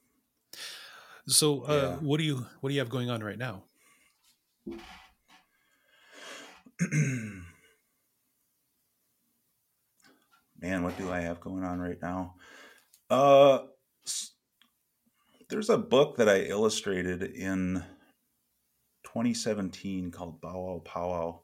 So, 1.28 1.62
uh, 1.62 1.74
yeah. 1.74 1.96
what 2.06 2.18
do 2.18 2.24
you 2.24 2.46
what 2.62 2.70
do 2.70 2.74
you 2.74 2.80
have 2.80 2.90
going 2.90 3.10
on 3.10 3.24
right 3.24 3.38
now? 3.38 3.64
Man, 10.60 10.84
what 10.84 10.98
do 10.98 11.12
I 11.12 11.20
have 11.22 11.40
going 11.42 11.64
on 11.64 11.80
right 11.80 12.02
now? 12.02 12.36
Uh, 13.10 13.60
there's 15.50 15.70
a 15.70 15.78
book 15.78 16.18
that 16.18 16.30
I 16.30 16.42
illustrated 16.44 17.22
in 17.24 17.84
2017 19.04 20.12
called 20.12 20.40
Bow 20.40 20.60
Wow 20.60 20.82
Powwow 20.86 21.42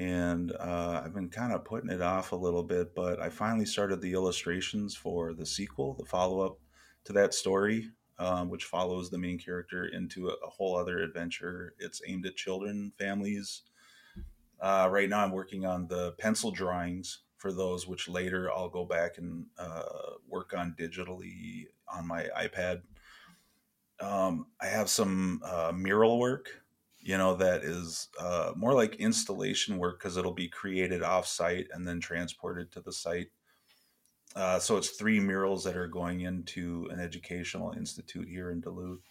and 0.00 0.52
uh, 0.58 1.02
I've 1.04 1.12
been 1.12 1.28
kind 1.28 1.52
of 1.52 1.62
putting 1.62 1.90
it 1.90 2.00
off 2.00 2.32
a 2.32 2.36
little 2.36 2.62
bit, 2.62 2.94
but 2.94 3.20
I 3.20 3.28
finally 3.28 3.66
started 3.66 4.00
the 4.00 4.14
illustrations 4.14 4.96
for 4.96 5.34
the 5.34 5.44
sequel, 5.44 5.92
the 5.92 6.06
follow 6.06 6.40
up 6.40 6.58
to 7.04 7.12
that 7.12 7.34
story, 7.34 7.90
um, 8.18 8.48
which 8.48 8.64
follows 8.64 9.10
the 9.10 9.18
main 9.18 9.38
character 9.38 9.84
into 9.84 10.30
a, 10.30 10.32
a, 10.32 10.48
whole 10.48 10.74
other 10.74 11.00
adventure. 11.00 11.74
It's 11.78 12.00
aimed 12.06 12.24
at 12.24 12.34
children, 12.34 12.92
families. 12.98 13.60
Uh, 14.58 14.88
right 14.90 15.08
now, 15.08 15.22
I'm 15.22 15.32
working 15.32 15.66
on 15.66 15.86
the 15.86 16.12
pencil 16.12 16.50
drawings 16.50 17.18
for 17.36 17.52
those, 17.52 17.86
which 17.86 18.08
later 18.08 18.50
I'll 18.50 18.70
go 18.70 18.86
back 18.86 19.18
and 19.18 19.44
uh, 19.58 19.82
work 20.26 20.54
on 20.56 20.74
digitally 20.80 21.66
on 21.86 22.08
my 22.08 22.26
iPad. 22.38 22.80
Um, 24.00 24.46
I 24.62 24.66
have 24.66 24.88
some 24.88 25.42
uh, 25.44 25.72
mural 25.76 26.18
work 26.18 26.59
you 27.00 27.16
know, 27.16 27.34
that 27.36 27.64
is 27.64 28.08
uh, 28.20 28.52
more 28.54 28.74
like 28.74 28.96
installation 28.96 29.78
work 29.78 29.98
because 29.98 30.16
it'll 30.16 30.34
be 30.34 30.48
created 30.48 31.02
off 31.02 31.26
site 31.26 31.68
and 31.72 31.86
then 31.86 32.00
transported 32.00 32.70
to 32.72 32.80
the 32.80 32.92
site. 32.92 33.28
Uh, 34.36 34.58
so 34.58 34.76
it's 34.76 34.90
three 34.90 35.18
murals 35.18 35.64
that 35.64 35.76
are 35.76 35.88
going 35.88 36.20
into 36.20 36.88
an 36.92 37.00
educational 37.00 37.72
institute 37.72 38.28
here 38.28 38.50
in 38.50 38.60
Duluth. 38.60 39.02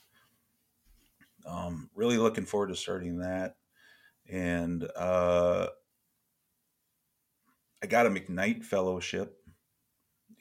Um, 1.45 1.89
really 1.95 2.17
looking 2.17 2.45
forward 2.45 2.67
to 2.67 2.75
starting 2.75 3.19
that. 3.19 3.56
And 4.30 4.88
uh, 4.95 5.67
I 7.82 7.88
got 7.88 8.06
a 8.06 8.10
McKnight 8.10 8.63
Fellowship 8.63 9.36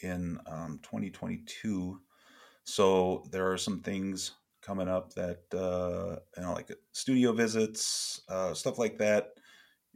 in 0.00 0.38
um, 0.46 0.80
2022. 0.82 1.98
So 2.64 3.24
there 3.30 3.50
are 3.50 3.58
some 3.58 3.80
things 3.80 4.32
coming 4.68 4.88
up 4.88 5.14
that 5.14 5.40
uh, 5.54 6.20
you 6.36 6.42
know 6.42 6.52
like 6.52 6.70
studio 6.92 7.32
visits 7.32 8.20
uh, 8.28 8.52
stuff 8.52 8.78
like 8.78 8.98
that 8.98 9.30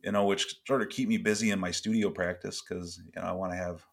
you 0.03 0.11
know 0.11 0.25
which 0.25 0.57
sort 0.67 0.81
of 0.81 0.89
keep 0.89 1.09
me 1.09 1.19
busy 1.19 1.51
in 1.51 1.61
my 1.61 1.71
studio 1.71 2.09
practice 2.09 2.63
because 2.63 2.99
you 3.15 3.21
know 3.21 3.29
i 3.29 3.33
want 3.33 3.53
to 3.53 3.57
have 3.57 3.85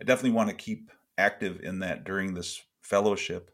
i 0.00 0.04
definitely 0.04 0.30
want 0.30 0.48
to 0.48 0.54
keep 0.54 0.92
active 1.18 1.60
in 1.62 1.80
that 1.80 2.04
during 2.04 2.34
this 2.34 2.62
fellowship. 2.82 3.50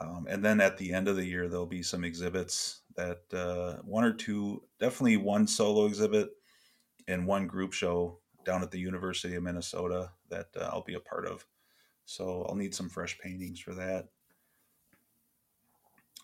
Um, 0.00 0.26
and 0.28 0.44
then 0.44 0.60
at 0.60 0.78
the 0.78 0.92
end 0.92 1.06
of 1.08 1.16
the 1.16 1.24
year 1.24 1.48
there'll 1.48 1.66
be 1.66 1.82
some 1.82 2.04
exhibits 2.04 2.80
that 2.96 3.20
uh, 3.32 3.82
one 3.84 4.04
or 4.04 4.12
two 4.12 4.62
definitely 4.80 5.18
one 5.18 5.46
solo 5.46 5.86
exhibit 5.86 6.30
and 7.06 7.26
one 7.26 7.46
group 7.46 7.72
show 7.72 8.18
down 8.44 8.62
at 8.62 8.70
the 8.70 8.78
university 8.78 9.34
of 9.36 9.42
minnesota 9.42 10.10
that 10.28 10.46
uh, 10.60 10.64
i'll 10.72 10.82
be 10.82 10.94
a 10.94 11.00
part 11.00 11.26
of. 11.26 11.46
So 12.04 12.44
i'll 12.48 12.56
need 12.56 12.74
some 12.74 12.88
fresh 12.88 13.18
paintings 13.18 13.60
for 13.60 13.74
that 13.74 14.08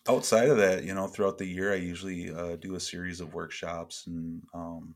outside 0.07 0.49
of 0.49 0.57
that, 0.57 0.83
you 0.83 0.93
know, 0.93 1.07
throughout 1.07 1.37
the 1.37 1.45
year, 1.45 1.73
I 1.73 1.77
usually 1.77 2.31
uh, 2.31 2.55
do 2.55 2.75
a 2.75 2.79
series 2.79 3.19
of 3.19 3.33
workshops 3.33 4.07
and, 4.07 4.43
um, 4.53 4.95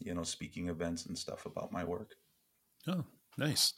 you 0.00 0.14
know, 0.14 0.22
speaking 0.22 0.68
events 0.68 1.06
and 1.06 1.16
stuff 1.16 1.46
about 1.46 1.72
my 1.72 1.84
work. 1.84 2.16
Oh, 2.86 3.04
nice. 3.38 3.74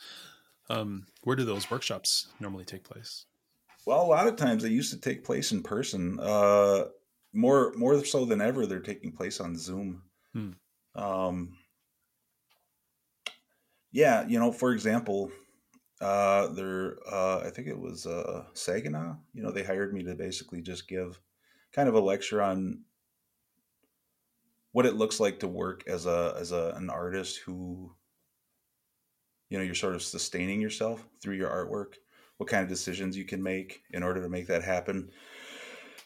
Um, 0.70 1.06
where 1.22 1.36
do 1.36 1.44
those 1.44 1.70
workshops 1.70 2.28
normally 2.40 2.64
take 2.64 2.84
place? 2.84 3.26
Well, 3.86 4.02
a 4.02 4.06
lot 4.06 4.26
of 4.26 4.36
times 4.36 4.62
they 4.62 4.70
used 4.70 4.92
to 4.92 5.00
take 5.00 5.24
place 5.24 5.52
in 5.52 5.62
person. 5.62 6.18
Uh, 6.18 6.86
more, 7.32 7.72
more 7.74 8.02
so 8.04 8.24
than 8.24 8.40
ever, 8.40 8.66
they're 8.66 8.80
taking 8.80 9.12
place 9.12 9.40
on 9.40 9.56
Zoom. 9.56 10.02
Hmm. 10.32 10.52
Um, 10.94 11.58
yeah, 13.92 14.26
you 14.26 14.38
know, 14.38 14.52
for 14.52 14.72
example, 14.72 15.30
uh, 16.00 16.48
there, 16.48 16.96
uh, 17.11 17.40
I 17.44 17.50
think 17.50 17.68
it 17.68 17.78
was 17.78 18.07
uh, 18.07 18.44
Saginaw. 18.52 19.16
You 19.33 19.42
know, 19.42 19.50
they 19.50 19.62
hired 19.62 19.94
me 19.94 20.02
to 20.04 20.14
basically 20.14 20.61
just 20.61 20.88
give 20.88 21.20
kind 21.72 21.88
of 21.88 21.94
a 21.94 22.00
lecture 22.00 22.42
on 22.42 22.80
what 24.72 24.87
it 24.87 24.96
looks 24.96 25.20
like 25.20 25.40
to 25.40 25.48
work 25.48 25.85
as 25.87 26.07
a 26.07 26.35
as 26.38 26.50
a 26.50 26.74
an 26.76 26.90
artist 26.90 27.38
who, 27.38 27.94
you 29.48 29.57
know, 29.57 29.64
you're 29.64 29.74
sort 29.74 29.94
of 29.94 30.02
sustaining 30.02 30.61
yourself 30.61 31.07
through 31.22 31.37
your 31.37 31.48
artwork. 31.48 31.94
What 32.38 32.48
kind 32.48 32.64
of 32.64 32.68
decisions 32.68 33.16
you 33.16 33.24
can 33.24 33.42
make 33.42 33.83
in 33.90 34.02
order 34.02 34.20
to 34.20 34.28
make 34.28 34.48
that 34.48 34.64
happen. 34.64 35.11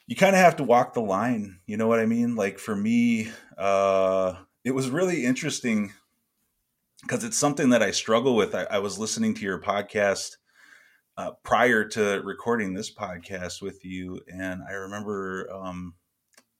You 0.06 0.16
kind 0.16 0.36
of 0.36 0.42
have 0.42 0.56
to 0.56 0.64
walk 0.64 0.92
the 0.92 1.00
line. 1.00 1.60
You 1.66 1.78
know 1.78 1.88
what 1.88 2.00
I 2.00 2.06
mean? 2.06 2.36
Like 2.36 2.58
for 2.58 2.76
me, 2.76 3.30
uh, 3.56 4.34
it 4.64 4.72
was 4.72 4.90
really 4.90 5.24
interesting 5.24 5.94
because 7.02 7.24
it's 7.24 7.38
something 7.38 7.70
that 7.70 7.82
I 7.82 7.90
struggle 7.90 8.34
with. 8.34 8.54
I, 8.54 8.64
I 8.64 8.78
was 8.78 8.98
listening 8.98 9.34
to 9.34 9.42
your 9.42 9.60
podcast 9.60 10.36
uh, 11.16 11.32
prior 11.42 11.84
to 11.84 12.20
recording 12.24 12.74
this 12.74 12.92
podcast 12.92 13.62
with 13.62 13.84
you, 13.84 14.20
and 14.32 14.62
I 14.68 14.72
remember 14.72 15.48
um, 15.52 15.94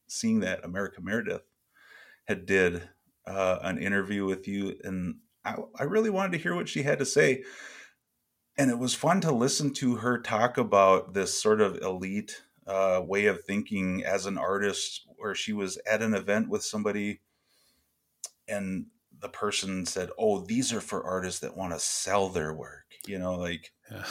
seeing 0.09 0.41
that 0.41 0.65
America 0.65 1.01
Meredith 1.01 1.45
had 2.27 2.47
did 2.47 2.89
uh, 3.27 3.59
an 3.63 3.79
interview 3.79 4.25
with 4.25 4.49
you, 4.49 4.75
and 4.85 5.17
I, 5.45 5.57
I 5.79 5.85
really 5.85 6.11
wanted 6.11 6.33
to 6.33 6.43
hear 6.43 6.55
what 6.55 6.69
she 6.69 6.83
had 6.83 6.99
to 6.99 7.07
say. 7.07 7.45
And 8.57 8.71
it 8.71 8.79
was 8.79 8.95
fun 8.95 9.21
to 9.21 9.31
listen 9.31 9.73
to 9.75 9.97
her 9.97 10.21
talk 10.21 10.59
about 10.59 11.15
this 11.15 11.41
sort 11.41 11.61
of 11.61 11.77
elite 11.77 12.43
uh, 12.67 13.01
way 13.05 13.27
of 13.27 13.45
thinking 13.45 14.05
as 14.05 14.27
an 14.27 14.37
artist, 14.37 15.07
where 15.17 15.35
she 15.35 15.53
was 15.53 15.79
at 15.89 16.03
an 16.03 16.15
event 16.15 16.49
with 16.49 16.65
somebody 16.65 17.21
and 18.49 18.87
the 19.21 19.29
person 19.29 19.87
said, 19.87 20.11
"Oh, 20.19 20.41
these 20.41 20.73
are 20.73 20.81
for 20.81 21.05
artists 21.05 21.41
that 21.41 21.57
want 21.57 21.73
to 21.73 21.81
sell 21.81 22.29
their 22.29 22.55
work." 22.55 22.87
You 23.07 23.19
know, 23.19 23.35
like 23.35 23.73
yeah. 23.91 24.05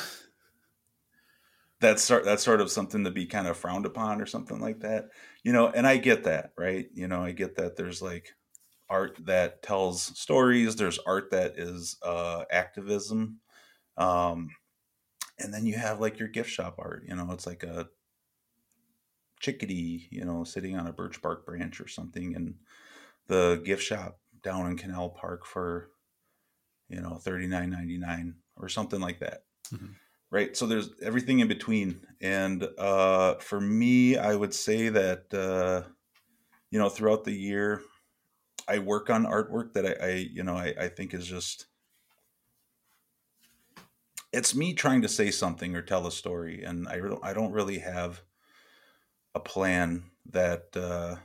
that's 1.80 2.04
sort 2.04 2.26
that's 2.26 2.44
sort 2.44 2.62
of 2.62 2.72
something 2.72 3.04
to 3.04 3.12
be 3.12 3.26
kind 3.26 3.48
of 3.48 3.58
frowned 3.58 3.86
upon 3.86 4.22
or 4.22 4.26
something 4.26 4.60
like 4.60 4.80
that. 4.82 5.10
You 5.44 5.54
know, 5.54 5.68
and 5.70 5.88
I 5.88 5.98
get 5.98 6.24
that, 6.26 6.52
right? 6.58 6.88
You 6.94 7.08
know, 7.08 7.24
I 7.24 7.32
get 7.32 7.56
that 7.58 7.76
there's 7.78 8.02
like 8.02 8.34
art 8.90 9.18
that 9.26 9.62
tells 9.64 10.04
stories, 10.20 10.76
there's 10.76 11.00
art 11.00 11.32
that 11.32 11.58
is 11.58 11.98
uh 12.04 12.46
activism. 12.52 13.40
Um 13.98 14.50
and 15.40 15.54
then 15.54 15.66
you 15.66 15.76
have 15.76 16.00
like 16.00 16.20
your 16.20 16.30
gift 16.30 16.50
shop 16.50 16.76
art, 16.80 17.04
you 17.08 17.16
know, 17.16 17.32
it's 17.32 17.46
like 17.46 17.64
a 17.64 17.88
chickadee, 19.40 20.08
you 20.12 20.26
know, 20.26 20.44
sitting 20.44 20.76
on 20.78 20.88
a 20.88 20.94
birch 20.94 21.22
bark 21.22 21.46
branch 21.46 21.80
or 21.80 21.88
something 21.88 22.36
and 22.36 22.56
the 23.28 23.62
gift 23.64 23.84
shop 23.84 24.20
down 24.48 24.66
in 24.66 24.78
Canal 24.78 25.10
Park 25.10 25.46
for 25.46 25.90
you 26.88 27.02
know 27.02 27.16
thirty 27.16 27.48
nine 27.48 27.70
ninety 27.70 27.98
nine 27.98 28.36
or 28.56 28.70
something 28.70 29.02
like 29.02 29.20
that. 29.20 29.44
Mm-hmm. 29.74 29.88
Right. 30.30 30.56
So 30.56 30.66
there's 30.66 30.90
everything 31.02 31.40
in 31.40 31.50
between, 31.50 32.00
and 32.22 32.66
uh, 32.78 33.36
for 33.36 33.60
me, 33.60 34.16
I 34.18 34.36
would 34.36 34.54
say 34.54 34.88
that 34.88 35.34
uh, 35.34 35.90
you 36.72 36.80
know 36.80 36.88
throughout 36.88 37.26
the 37.26 37.34
year, 37.34 37.82
I 38.70 38.80
work 38.80 39.10
on 39.10 39.26
artwork 39.26 39.74
that 39.74 39.86
I, 39.86 40.06
I 40.06 40.12
you 40.32 40.44
know 40.44 40.56
I, 40.56 40.74
I 40.80 40.88
think 40.88 41.14
is 41.14 41.28
just 41.28 41.66
it's 44.32 44.56
me 44.56 44.74
trying 44.74 45.02
to 45.02 45.10
say 45.10 45.30
something 45.30 45.76
or 45.76 45.82
tell 45.82 46.08
a 46.08 46.12
story, 46.12 46.64
and 46.64 46.88
I 46.88 47.00
don't 47.00 47.24
I 47.24 47.34
don't 47.34 47.52
really 47.52 47.80
have 47.80 48.22
a 49.36 49.42
plan 49.42 50.06
that 50.32 50.68
uh, 50.76 51.18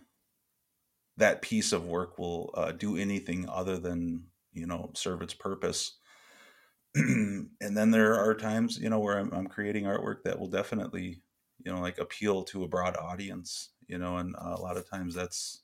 that 1.16 1.42
piece 1.42 1.72
of 1.72 1.85
work 1.85 2.18
will 2.18 2.51
uh, 2.55 2.72
do 2.72 2.96
anything 2.96 3.48
other 3.48 3.79
than 3.79 4.25
you 4.53 4.66
know 4.66 4.90
serve 4.94 5.22
its 5.22 5.35
purpose 5.35 5.98
and 6.94 7.48
then 7.61 7.90
there 7.90 8.18
are 8.18 8.35
times 8.35 8.79
you 8.79 8.90
know 8.90 8.98
where 8.98 9.18
I'm, 9.18 9.33
I'm, 9.33 9.46
creating 9.46 9.85
artwork 9.85 10.22
that 10.25 10.38
will 10.38 10.48
definitely 10.48 11.22
you 11.64 11.72
know 11.72 11.81
like 11.81 11.98
appeal 11.98 12.42
to 12.44 12.64
a 12.64 12.68
broad 12.68 12.96
audience 12.96 13.70
you 13.87 13.98
know 13.98 14.18
and 14.18 14.35
uh, 14.37 14.55
a 14.57 14.61
lot 14.61 14.77
of 14.77 14.88
times 14.88 15.14
that's 15.14 15.62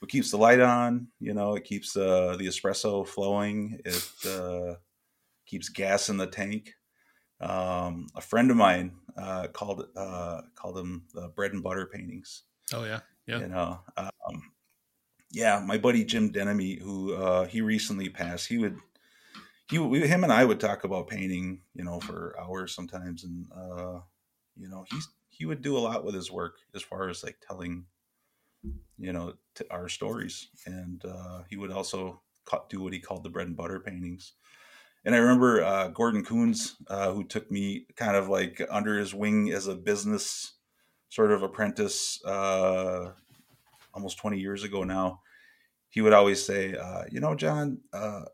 what 0.00 0.10
keeps 0.10 0.30
the 0.30 0.38
light 0.38 0.60
on 0.60 1.08
you 1.20 1.34
know 1.34 1.54
it 1.54 1.64
keeps 1.64 1.96
uh, 1.96 2.36
the 2.38 2.46
espresso 2.46 3.06
flowing 3.06 3.78
it 3.84 4.10
uh, 4.28 4.74
keeps 5.46 5.68
gas 5.68 6.08
in 6.08 6.16
the 6.16 6.26
tank 6.26 6.74
Um, 7.40 8.08
a 8.14 8.20
friend 8.20 8.50
of 8.50 8.56
mine 8.56 8.92
uh, 9.16 9.48
called 9.52 9.86
uh, 9.94 10.40
called 10.54 10.76
them 10.76 11.04
the 11.12 11.28
bread 11.28 11.52
and 11.52 11.62
butter 11.62 11.86
paintings. 11.86 12.44
Oh 12.72 12.84
yeah, 12.84 13.00
yeah. 13.26 13.40
You 13.40 13.48
know, 13.48 13.80
um, 13.96 14.52
yeah. 15.36 15.62
My 15.62 15.76
buddy 15.76 16.02
Jim 16.02 16.32
Denomie, 16.32 16.80
who 16.80 17.12
uh, 17.12 17.44
he 17.44 17.60
recently 17.60 18.08
passed, 18.08 18.48
he 18.48 18.56
would 18.56 18.78
he 19.68 19.76
him 19.76 20.24
and 20.24 20.32
I 20.32 20.46
would 20.46 20.58
talk 20.58 20.84
about 20.84 21.08
painting, 21.08 21.60
you 21.74 21.84
know, 21.84 22.00
for 22.00 22.34
hours 22.40 22.74
sometimes, 22.74 23.22
and 23.22 23.46
uh, 23.54 24.00
you 24.56 24.68
know, 24.70 24.86
he's 24.90 25.08
he 25.28 25.44
would 25.44 25.60
do 25.60 25.76
a 25.76 25.78
lot 25.78 26.04
with 26.04 26.14
his 26.14 26.32
work 26.32 26.54
as 26.74 26.80
far 26.80 27.10
as 27.10 27.22
like 27.22 27.36
telling, 27.46 27.84
you 28.96 29.12
know, 29.12 29.34
our 29.70 29.90
stories, 29.90 30.48
and 30.64 31.04
uh, 31.04 31.42
he 31.50 31.58
would 31.58 31.70
also 31.70 32.22
do 32.70 32.80
what 32.80 32.94
he 32.94 32.98
called 32.98 33.22
the 33.22 33.28
bread 33.28 33.46
and 33.46 33.56
butter 33.58 33.78
paintings. 33.78 34.32
And 35.04 35.14
I 35.14 35.18
remember 35.18 35.62
uh, 35.62 35.88
Gordon 35.88 36.24
Coons, 36.24 36.76
uh, 36.88 37.12
who 37.12 37.24
took 37.24 37.50
me 37.50 37.86
kind 37.94 38.16
of 38.16 38.28
like 38.28 38.66
under 38.70 38.98
his 38.98 39.12
wing 39.12 39.52
as 39.52 39.66
a 39.66 39.74
business 39.74 40.54
sort 41.10 41.30
of 41.30 41.42
apprentice 41.42 42.24
uh, 42.24 43.12
almost 43.92 44.16
20 44.16 44.38
years 44.38 44.64
ago 44.64 44.82
now. 44.82 45.20
He 45.96 46.02
would 46.02 46.12
always 46.12 46.44
say, 46.44 46.74
uh, 46.74 47.04
you 47.10 47.20
know, 47.20 47.34
John, 47.34 47.78
uh, 47.90 48.24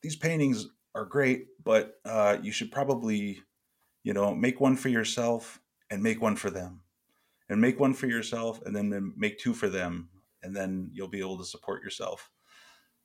these 0.00 0.14
paintings 0.14 0.68
are 0.94 1.04
great, 1.04 1.48
but 1.64 1.98
uh, 2.04 2.36
you 2.40 2.52
should 2.52 2.70
probably, 2.70 3.42
you 4.04 4.12
know, 4.12 4.32
make 4.32 4.60
one 4.60 4.76
for 4.76 4.90
yourself 4.90 5.60
and 5.90 6.04
make 6.04 6.22
one 6.22 6.36
for 6.36 6.50
them, 6.50 6.82
and 7.48 7.60
make 7.60 7.80
one 7.80 7.94
for 7.94 8.06
yourself 8.06 8.62
and 8.64 8.76
then 8.76 9.12
make 9.16 9.40
two 9.40 9.54
for 9.54 9.68
them, 9.68 10.08
and 10.44 10.54
then 10.54 10.88
you'll 10.92 11.08
be 11.08 11.18
able 11.18 11.36
to 11.38 11.44
support 11.44 11.82
yourself. 11.82 12.30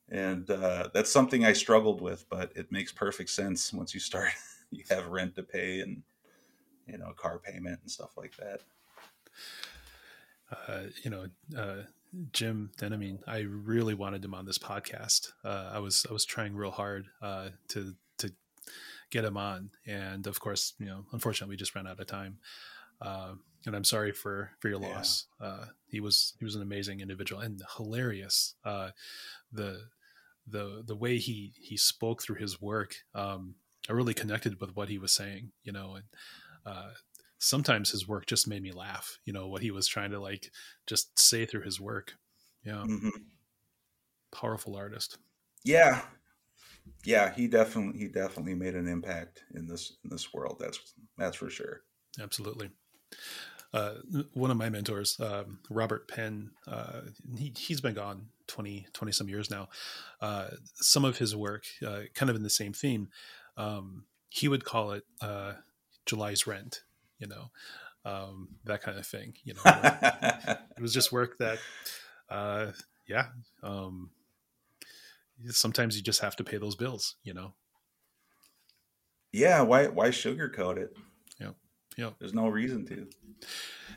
And 0.07 0.47
uh, 0.51 0.89
that's 0.93 1.11
something 1.11 1.43
I 1.43 1.53
struggled 1.53 1.99
with, 1.99 2.29
but 2.29 2.51
it 2.55 2.71
makes 2.71 2.91
perfect 2.91 3.31
sense 3.31 3.73
once 3.73 3.95
you 3.95 3.99
start. 3.99 4.29
you 4.69 4.83
have 4.91 5.07
rent 5.07 5.33
to 5.33 5.41
pay 5.41 5.79
and 5.79 6.03
you 6.85 6.99
know 6.99 7.11
car 7.17 7.39
payment 7.39 7.79
and 7.81 7.89
stuff 7.89 8.15
like 8.17 8.35
that. 8.37 8.59
Uh, 10.51 10.83
you 11.01 11.09
know, 11.09 11.25
uh, 11.57 11.81
Jim 12.31 12.71
Denomie, 12.77 13.19
I 13.27 13.39
really 13.39 13.93
wanted 13.93 14.23
him 14.23 14.33
on 14.33 14.45
this 14.45 14.57
podcast. 14.57 15.31
Uh, 15.43 15.71
I 15.73 15.79
was 15.79 16.05
I 16.09 16.13
was 16.13 16.25
trying 16.25 16.55
real 16.55 16.71
hard 16.71 17.07
uh, 17.21 17.49
to 17.69 17.93
to 18.19 18.31
get 19.11 19.25
him 19.25 19.37
on, 19.37 19.71
and 19.85 20.27
of 20.27 20.39
course, 20.39 20.73
you 20.79 20.85
know, 20.85 21.05
unfortunately, 21.11 21.53
we 21.53 21.57
just 21.57 21.75
ran 21.75 21.87
out 21.87 21.99
of 21.99 22.07
time. 22.07 22.37
Uh, 23.01 23.33
and 23.65 23.75
I'm 23.75 23.83
sorry 23.83 24.11
for 24.11 24.51
for 24.59 24.69
your 24.69 24.81
yeah. 24.81 24.95
loss. 24.95 25.25
Uh, 25.39 25.65
he 25.87 25.99
was 25.99 26.33
he 26.39 26.45
was 26.45 26.55
an 26.55 26.61
amazing 26.61 27.01
individual 27.01 27.41
and 27.41 27.61
hilarious. 27.77 28.55
Uh, 28.63 28.91
the 29.51 29.81
the 30.47 30.83
the 30.85 30.95
way 30.95 31.17
he 31.17 31.53
he 31.59 31.77
spoke 31.77 32.21
through 32.21 32.37
his 32.37 32.61
work, 32.61 32.95
um, 33.13 33.55
I 33.89 33.93
really 33.93 34.13
connected 34.13 34.61
with 34.61 34.75
what 34.75 34.89
he 34.89 34.97
was 34.97 35.13
saying. 35.13 35.51
You 35.63 35.73
know, 35.73 35.95
and 35.95 36.05
uh, 36.65 36.91
sometimes 37.45 37.91
his 37.91 38.07
work 38.07 38.25
just 38.25 38.47
made 38.47 38.61
me 38.61 38.71
laugh 38.71 39.19
you 39.25 39.33
know 39.33 39.47
what 39.47 39.61
he 39.61 39.71
was 39.71 39.87
trying 39.87 40.11
to 40.11 40.19
like 40.19 40.51
just 40.87 41.17
say 41.17 41.45
through 41.45 41.61
his 41.61 41.79
work. 41.79 42.13
Yeah. 42.63 42.83
Mm-hmm. 42.87 43.09
powerful 44.33 44.75
artist. 44.75 45.17
Yeah. 45.63 46.01
Yeah 47.03 47.33
he 47.33 47.47
definitely 47.47 47.99
he 47.99 48.07
definitely 48.07 48.55
made 48.55 48.75
an 48.75 48.87
impact 48.87 49.43
in 49.53 49.67
this 49.67 49.93
in 50.03 50.09
this 50.09 50.33
world 50.33 50.57
that's 50.59 50.79
that's 51.17 51.37
for 51.37 51.49
sure. 51.49 51.81
Absolutely. 52.19 52.71
Uh, 53.73 53.95
one 54.33 54.51
of 54.51 54.55
my 54.55 54.69
mentors, 54.69 55.19
um, 55.19 55.59
Robert 55.69 56.07
Penn, 56.07 56.51
uh, 56.65 57.01
he, 57.37 57.51
he's 57.57 57.81
been 57.81 57.93
gone 57.93 58.27
20, 58.47 58.87
20 58.93 59.11
some 59.11 59.27
years 59.27 59.51
now. 59.51 59.67
Uh, 60.21 60.47
some 60.75 61.03
of 61.03 61.17
his 61.17 61.35
work, 61.35 61.65
uh, 61.85 62.03
kind 62.13 62.29
of 62.29 62.37
in 62.37 62.43
the 62.43 62.49
same 62.49 62.71
theme, 62.71 63.09
um, 63.57 64.05
he 64.29 64.47
would 64.47 64.63
call 64.63 64.91
it 64.91 65.03
uh, 65.21 65.53
July's 66.05 66.47
Rent 66.47 66.83
you 67.19 67.27
know, 67.27 67.51
um, 68.05 68.49
that 68.65 68.81
kind 68.81 68.97
of 68.97 69.05
thing. 69.05 69.33
You 69.43 69.55
know, 69.55 69.61
it 69.65 70.81
was 70.81 70.93
just 70.93 71.11
work 71.11 71.37
that, 71.39 71.59
uh, 72.29 72.71
yeah. 73.07 73.27
Um, 73.63 74.11
sometimes 75.49 75.95
you 75.97 76.03
just 76.03 76.21
have 76.21 76.35
to 76.37 76.43
pay 76.43 76.57
those 76.57 76.75
bills, 76.75 77.15
you 77.23 77.33
know. 77.33 77.53
Yeah, 79.31 79.61
why 79.61 79.87
why 79.87 80.09
sugarcoat 80.09 80.77
it? 80.77 80.95
Yeah, 81.39 81.51
yeah. 81.97 82.11
There's 82.19 82.33
no 82.33 82.47
reason 82.47 82.85
to. 82.87 83.07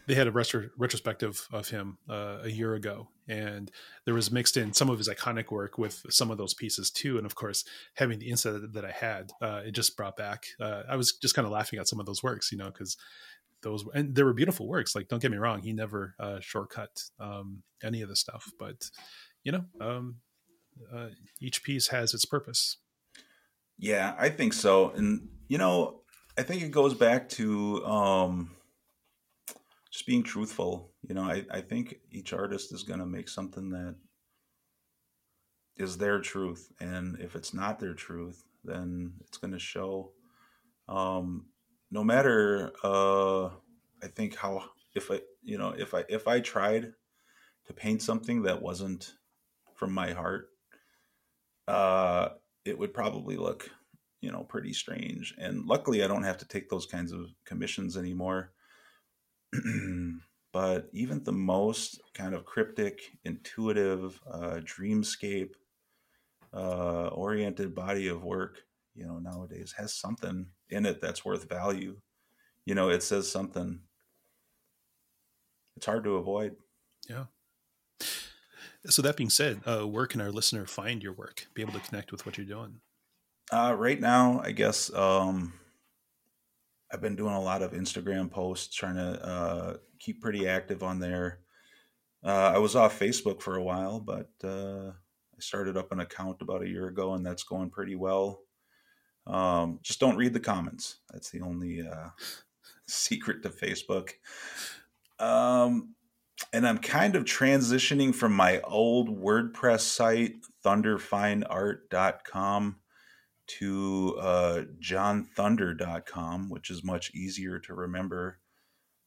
They 0.06 0.14
had 0.14 0.26
a 0.26 0.32
retro- 0.32 0.70
retrospective 0.76 1.46
of 1.52 1.68
him 1.68 1.98
uh, 2.08 2.38
a 2.42 2.48
year 2.48 2.74
ago, 2.74 3.08
and 3.28 3.70
there 4.04 4.14
was 4.14 4.30
mixed 4.30 4.56
in 4.56 4.72
some 4.72 4.88
of 4.88 4.98
his 4.98 5.08
iconic 5.08 5.50
work 5.50 5.78
with 5.78 6.02
some 6.10 6.30
of 6.30 6.38
those 6.38 6.54
pieces 6.54 6.90
too. 6.90 7.18
And 7.18 7.26
of 7.26 7.34
course, 7.34 7.64
having 7.94 8.18
the 8.18 8.30
insight 8.30 8.72
that 8.72 8.84
I 8.84 8.90
had, 8.90 9.30
uh, 9.42 9.62
it 9.66 9.72
just 9.72 9.96
brought 9.96 10.16
back. 10.16 10.46
Uh, 10.60 10.82
I 10.88 10.96
was 10.96 11.12
just 11.12 11.34
kind 11.34 11.46
of 11.46 11.52
laughing 11.52 11.78
at 11.78 11.88
some 11.88 12.00
of 12.00 12.06
those 12.06 12.22
works, 12.22 12.50
you 12.50 12.58
know, 12.58 12.70
because 12.70 12.96
those 13.62 13.84
and 13.94 14.14
there 14.14 14.24
were 14.24 14.32
beautiful 14.34 14.66
works. 14.68 14.94
Like, 14.94 15.08
don't 15.08 15.20
get 15.20 15.30
me 15.30 15.36
wrong, 15.36 15.62
he 15.62 15.72
never 15.72 16.14
uh, 16.18 16.40
shortcut 16.40 17.02
um, 17.20 17.62
any 17.82 18.02
of 18.02 18.08
the 18.08 18.16
stuff, 18.16 18.50
but 18.58 18.90
you 19.44 19.52
know, 19.52 19.64
um, 19.80 20.16
uh, 20.92 21.08
each 21.40 21.62
piece 21.62 21.88
has 21.88 22.14
its 22.14 22.24
purpose. 22.24 22.78
Yeah, 23.78 24.14
I 24.18 24.28
think 24.28 24.52
so, 24.52 24.90
and 24.90 25.28
you 25.48 25.58
know, 25.58 26.02
I 26.36 26.42
think 26.42 26.62
it 26.62 26.70
goes 26.70 26.94
back 26.94 27.28
to 27.30 27.84
um, 27.84 28.50
just 29.90 30.06
being 30.06 30.22
truthful. 30.22 30.92
You 31.08 31.14
know, 31.14 31.22
I, 31.22 31.44
I 31.50 31.60
think 31.60 31.96
each 32.10 32.32
artist 32.32 32.72
is 32.72 32.82
going 32.82 33.00
to 33.00 33.06
make 33.06 33.28
something 33.28 33.70
that 33.70 33.94
is 35.76 35.96
their 35.96 36.20
truth. 36.20 36.70
And 36.80 37.18
if 37.20 37.36
it's 37.36 37.54
not 37.54 37.78
their 37.78 37.94
truth, 37.94 38.44
then 38.64 39.14
it's 39.20 39.38
going 39.38 39.52
to 39.52 39.58
show. 39.58 40.12
Um, 40.88 41.46
no 41.90 42.04
matter, 42.04 42.72
uh, 42.82 43.46
I 44.02 44.08
think 44.14 44.36
how, 44.36 44.64
if 44.94 45.10
I, 45.10 45.20
you 45.42 45.58
know, 45.58 45.74
if 45.76 45.94
I, 45.94 46.04
if 46.08 46.28
I 46.28 46.40
tried 46.40 46.92
to 47.66 47.72
paint 47.72 48.02
something 48.02 48.42
that 48.42 48.60
wasn't 48.60 49.12
from 49.74 49.92
my 49.92 50.12
heart, 50.12 50.48
uh, 51.66 52.30
it 52.64 52.78
would 52.78 52.92
probably 52.92 53.36
look, 53.36 53.70
you 54.20 54.32
know, 54.32 54.42
pretty 54.42 54.72
strange. 54.72 55.34
And 55.38 55.66
luckily, 55.66 56.02
I 56.02 56.08
don't 56.08 56.24
have 56.24 56.38
to 56.38 56.48
take 56.48 56.68
those 56.68 56.86
kinds 56.86 57.12
of 57.12 57.26
commissions 57.44 57.96
anymore. 57.96 58.52
but 60.52 60.88
even 60.92 61.22
the 61.24 61.32
most 61.32 62.00
kind 62.14 62.34
of 62.34 62.44
cryptic, 62.44 63.00
intuitive, 63.24 64.20
uh, 64.30 64.60
dreamscape 64.62 65.54
uh, 66.52 67.08
oriented 67.08 67.74
body 67.74 68.08
of 68.08 68.24
work, 68.24 68.62
you 68.94 69.06
know, 69.06 69.18
nowadays 69.18 69.74
has 69.76 69.94
something 69.94 70.46
in 70.70 70.86
it 70.86 71.00
that's 71.00 71.24
worth 71.24 71.48
value. 71.48 72.00
You 72.64 72.74
know, 72.74 72.90
it 72.90 73.02
says 73.02 73.30
something. 73.30 73.80
It's 75.76 75.86
hard 75.86 76.04
to 76.04 76.16
avoid. 76.16 76.56
Yeah. 77.08 77.24
So 78.86 79.02
that 79.02 79.16
being 79.16 79.30
said, 79.30 79.60
uh, 79.66 79.86
where 79.86 80.06
can 80.06 80.20
our 80.20 80.30
listener 80.30 80.66
find 80.66 81.02
your 81.02 81.12
work? 81.12 81.46
Be 81.54 81.62
able 81.62 81.72
to 81.74 81.80
connect 81.80 82.12
with 82.12 82.24
what 82.24 82.36
you're 82.36 82.46
doing. 82.46 82.80
Uh, 83.50 83.74
right 83.76 84.00
now, 84.00 84.40
I 84.44 84.52
guess 84.52 84.92
um, 84.92 85.54
I've 86.92 87.00
been 87.00 87.16
doing 87.16 87.34
a 87.34 87.40
lot 87.40 87.62
of 87.62 87.72
Instagram 87.72 88.30
posts, 88.30 88.74
trying 88.74 88.96
to 88.96 89.26
uh, 89.26 89.76
keep 89.98 90.22
pretty 90.22 90.48
active 90.48 90.82
on 90.82 91.00
there. 91.00 91.40
Uh, 92.24 92.52
I 92.54 92.58
was 92.58 92.74
off 92.74 92.98
Facebook 92.98 93.42
for 93.42 93.56
a 93.56 93.62
while, 93.62 94.00
but 94.00 94.30
uh, 94.42 94.88
I 94.88 95.40
started 95.40 95.76
up 95.76 95.92
an 95.92 96.00
account 96.00 96.40
about 96.40 96.62
a 96.62 96.68
year 96.68 96.88
ago, 96.88 97.14
and 97.14 97.24
that's 97.24 97.44
going 97.44 97.70
pretty 97.70 97.94
well. 97.94 98.40
Um, 99.26 99.80
just 99.82 100.00
don't 100.00 100.16
read 100.16 100.32
the 100.32 100.40
comments. 100.40 100.96
That's 101.12 101.30
the 101.30 101.42
only 101.42 101.86
uh, 101.86 102.08
secret 102.88 103.42
to 103.42 103.50
Facebook. 103.50 104.12
Um, 105.18 105.94
and 106.52 106.66
I'm 106.66 106.78
kind 106.78 107.16
of 107.16 107.24
transitioning 107.24 108.14
from 108.14 108.32
my 108.32 108.60
old 108.60 109.22
WordPress 109.22 109.80
site, 109.80 110.36
thunderfineart.com 110.64 112.76
to 113.58 114.16
uh, 114.20 114.62
johnthunder.com, 114.80 116.50
which 116.50 116.70
is 116.70 116.84
much 116.84 117.12
easier 117.14 117.58
to 117.60 117.74
remember. 117.74 118.38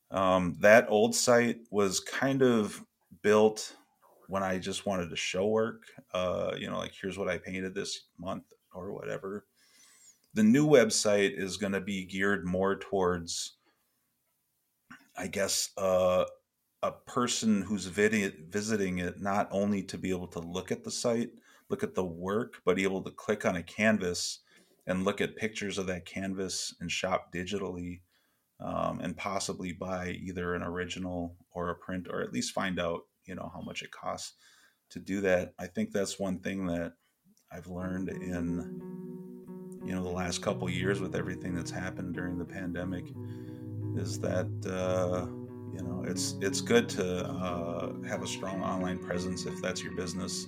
Um, 0.10 0.58
that 0.60 0.88
old 0.90 1.16
site 1.16 1.60
was 1.70 2.00
kind 2.00 2.42
of 2.42 2.84
built 3.22 3.76
when 4.28 4.44
I 4.44 4.60
just 4.60 4.86
wanted 4.86 5.10
to 5.10 5.16
show 5.16 5.48
work. 5.48 5.84
Uh, 6.14 6.54
you 6.58 6.70
know, 6.70 6.78
like 6.78 6.94
here's 7.00 7.18
what 7.18 7.30
I 7.30 7.38
painted 7.38 7.76
this 7.76 8.02
month 8.18 8.46
or 8.74 8.94
whatever. 8.94 9.46
The 10.34 10.44
new 10.44 10.68
website 10.68 11.38
is 11.38 11.58
going 11.58 11.74
to 11.74 11.82
be 11.82 12.06
geared 12.06 12.46
more 12.46 12.78
towards, 12.78 13.58
I 15.18 15.28
guess, 15.28 15.72
uh, 15.78 16.26
a 16.82 16.92
person 16.92 17.62
who's 17.62 17.86
vid- 17.86 18.48
visiting 18.50 19.00
it 19.00 19.22
not 19.22 19.50
only 19.52 19.84
to 19.84 19.98
be 19.98 20.10
able 20.10 20.28
to 20.28 20.40
look 20.40 20.72
at 20.72 20.84
the 20.84 20.92
site, 20.92 21.32
look 21.72 21.84
at 21.84 21.96
the 21.96 22.06
work, 22.06 22.62
but 22.66 22.80
able 22.80 23.02
to 23.02 23.12
click 23.12 23.46
on 23.46 23.56
a 23.56 23.64
canvas 23.64 24.40
and 24.86 25.06
look 25.06 25.22
at 25.22 25.36
pictures 25.36 25.78
of 25.78 25.88
that 25.88 26.06
canvas 26.06 26.76
and 26.80 26.92
shop 26.92 27.34
digitally 27.34 28.02
um, 28.60 29.00
and 29.00 29.18
possibly 29.18 29.72
buy 29.72 30.10
either 30.22 30.54
an 30.54 30.62
original 30.62 31.36
or 31.54 31.70
a 31.70 31.76
print 31.76 32.08
or 32.10 32.22
at 32.22 32.34
least 32.34 32.54
find 32.54 32.80
out 32.80 33.02
you 33.26 33.36
know 33.36 33.50
how 33.54 33.62
much 33.62 33.82
it 33.82 33.92
costs 33.92 34.34
to 34.92 35.00
do 35.00 35.22
that. 35.22 35.54
I 35.58 35.68
think 35.68 35.92
that's 35.92 36.20
one 36.20 36.40
thing 36.40 36.68
that 36.68 36.94
i've 37.52 37.68
learned 37.68 38.10
in 38.10 38.82
you 39.86 39.94
know 39.94 40.04
the 40.04 40.10
last 40.10 40.42
couple 40.42 40.70
years 40.70 41.00
with 41.00 41.16
everything 41.16 41.56
that's 41.56 41.72
happened 41.72 42.14
during 42.14 42.38
the 42.38 42.46
pandemic 42.46 43.06
is 43.96 44.20
that 44.20 44.48
uh, 44.66 45.26
you 45.76 45.84
know 45.84 46.04
it's 46.08 46.36
it's 46.42 46.62
good 46.62 46.88
to 46.88 47.26
uh, 47.26 47.92
have 48.08 48.24
a 48.24 48.28
strong 48.28 48.62
online 48.62 48.98
presence 48.98 49.46
if 49.46 49.62
that's 49.62 49.84
your 49.84 49.96
business 49.96 50.48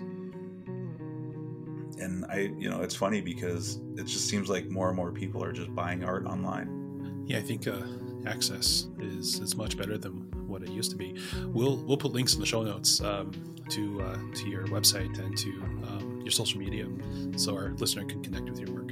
and 1.99 2.25
i 2.29 2.51
you 2.57 2.69
know 2.69 2.81
it's 2.81 2.95
funny 2.95 3.21
because 3.21 3.79
it 3.97 4.05
just 4.05 4.27
seems 4.27 4.49
like 4.49 4.69
more 4.69 4.87
and 4.87 4.95
more 4.95 5.11
people 5.11 5.43
are 5.43 5.51
just 5.51 5.73
buying 5.75 6.03
art 6.03 6.25
online 6.25 7.23
yeah 7.25 7.37
i 7.37 7.41
think 7.41 7.67
uh, 7.67 7.81
access 8.25 8.87
is 8.99 9.39
is 9.39 9.55
much 9.55 9.77
better 9.77 9.97
than 9.97 10.13
what 10.47 10.63
it 10.63 10.69
used 10.69 10.91
to 10.91 10.97
be 10.97 11.15
we'll 11.47 11.77
we'll 11.77 11.97
put 11.97 12.11
links 12.11 12.33
in 12.33 12.39
the 12.39 12.45
show 12.45 12.63
notes 12.63 13.01
um, 13.01 13.31
to 13.69 14.01
uh, 14.01 14.17
to 14.35 14.49
your 14.49 14.65
website 14.67 15.17
and 15.19 15.37
to 15.37 15.49
um, 15.87 16.21
your 16.21 16.31
social 16.31 16.59
media 16.59 16.87
so 17.35 17.55
our 17.55 17.73
listener 17.77 18.05
can 18.05 18.21
connect 18.21 18.49
with 18.49 18.59
your 18.59 18.71
work 18.71 18.91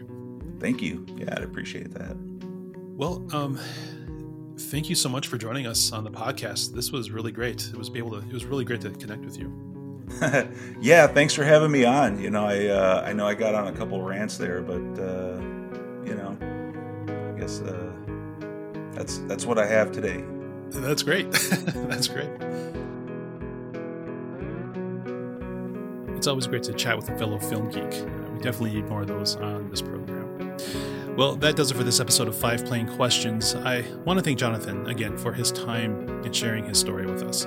thank 0.60 0.82
you 0.82 1.06
yeah 1.18 1.34
i'd 1.38 1.44
appreciate 1.44 1.94
that 1.94 2.16
well 2.98 3.26
um 3.34 3.60
thank 4.70 4.90
you 4.90 4.96
so 4.96 5.10
much 5.10 5.28
for 5.28 5.38
joining 5.38 5.66
us 5.66 5.92
on 5.92 6.04
the 6.04 6.12
podcast. 6.12 6.74
This 6.74 6.92
was 6.92 7.12
really 7.12 7.32
great. 7.32 7.68
It 7.68 7.76
was 7.76 7.90
be 7.90 8.00
able 8.00 8.12
to. 8.12 8.28
It 8.28 8.34
was 8.34 8.46
really 8.46 8.66
great 8.66 8.82
to 8.82 8.92
connect 8.92 9.26
with 9.26 9.38
you. 9.38 9.71
yeah, 10.82 11.08
thanks 11.08 11.34
for 11.34 11.44
having 11.44 11.72
me 11.72 11.86
on. 11.86 12.20
You 12.20 12.30
know, 12.30 12.46
I 12.46 12.68
uh, 12.68 13.04
I 13.06 13.14
know 13.14 13.28
I 13.28 13.34
got 13.34 13.56
on 13.56 13.68
a 13.68 13.72
couple 13.72 14.02
rants 14.02 14.38
there, 14.38 14.62
but 14.62 15.02
uh, 15.02 15.40
you 16.06 16.16
know, 16.16 16.38
I 17.08 17.40
guess 17.40 17.62
uh, 17.62 17.92
that's 18.92 19.20
that's 19.20 19.46
what 19.46 19.58
I 19.58 19.66
have 19.66 19.92
today. 19.92 20.24
That's 20.70 21.04
great. 21.04 21.32
that's 21.32 22.08
great. 22.08 22.30
It's 26.16 26.28
always 26.28 26.46
great 26.46 26.64
to 26.64 26.74
chat 26.74 26.96
with 26.96 27.10
a 27.10 27.18
fellow 27.18 27.40
film 27.40 27.70
geek. 27.70 27.92
we 28.32 28.40
definitely 28.42 28.76
need 28.76 28.88
more 28.88 29.02
of 29.02 29.08
those 29.08 29.38
on 29.38 29.70
this 29.70 29.82
program. 29.82 30.22
Well, 31.18 31.36
that 31.38 31.56
does 31.56 31.72
it 31.72 31.74
for 31.74 31.84
this 31.84 32.00
episode 32.00 32.28
of 32.28 32.36
Five 32.36 32.66
Plain 32.66 32.88
Questions. 32.96 33.56
I 33.56 33.84
want 34.06 34.18
to 34.20 34.24
thank 34.24 34.40
Jonathan 34.40 34.88
again 34.88 35.18
for 35.18 35.34
his 35.34 35.52
time 35.52 36.08
and 36.24 36.34
sharing 36.34 36.64
his 36.64 36.80
story 36.80 37.06
with 37.06 37.24
us. 37.24 37.46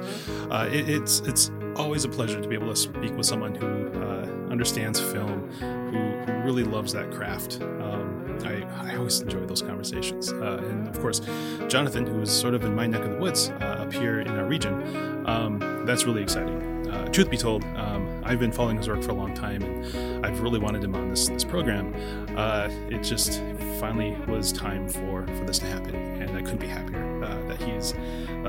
Uh, 0.51 0.69
it, 0.71 0.89
it's 0.89 1.21
it's 1.21 1.51
always 1.77 2.05
a 2.05 2.09
pleasure 2.09 2.41
to 2.41 2.49
be 2.49 2.55
able 2.55 2.69
to 2.69 2.77
speak 2.77 3.17
with 3.17 3.27
someone 3.27 3.55
who 3.55 3.89
uh, 4.01 4.51
understands 4.51 5.01
film, 5.01 5.51
who, 5.61 6.33
who, 6.33 6.33
really 6.45 6.65
loves 6.65 6.93
that 6.93 7.11
craft. 7.11 7.61
Um, 7.63 8.39
I, 8.45 8.93
I, 8.93 8.97
always 8.97 9.21
enjoy 9.21 9.47
those 9.47 9.63
conversations. 9.63 10.31
Uh, 10.31 10.63
and 10.69 10.87
of 10.89 11.01
course, 11.01 11.21
Jonathan, 11.69 12.07
who 12.07 12.21
is 12.21 12.31
sort 12.31 12.53
of 12.53 12.65
in 12.65 12.75
my 12.75 12.87
neck 12.87 13.03
of 13.03 13.13
the 13.13 13.17
woods 13.17 13.49
uh, 13.49 13.85
up 13.87 13.93
here 13.93 14.21
in 14.21 14.29
our 14.29 14.45
region, 14.45 15.27
um, 15.27 15.59
that's 15.87 16.05
really 16.05 16.23
exciting 16.23 16.75
uh, 16.95 17.09
truth 17.09 17.31
be 17.31 17.37
told, 17.37 17.65
um, 17.77 18.23
I've 18.25 18.39
been 18.39 18.53
following 18.53 18.77
his 18.77 18.89
work 18.89 19.03
for 19.03 19.11
a 19.11 19.15
long 19.15 19.35
time, 19.35 19.63
and 19.63 20.25
I've 20.25 20.41
really 20.41 20.59
wanted 20.59 20.85
him 20.85 20.95
on 20.95 21.09
this 21.09 21.29
this 21.29 21.45
program. 21.45 21.95
Uh, 22.37 22.69
it 22.89 23.03
just 23.03 23.43
finally 23.81 24.17
was 24.29 24.53
time 24.53 24.89
for 24.89 25.27
for 25.27 25.45
this 25.45 25.59
to 25.59 25.67
happen, 25.67 25.95
and 25.95 26.37
I 26.37 26.43
couldn't 26.43 26.61
be 26.61 26.69
happier 26.69 27.25
uh, 27.25 27.49
that 27.49 27.61
he's 27.61 27.93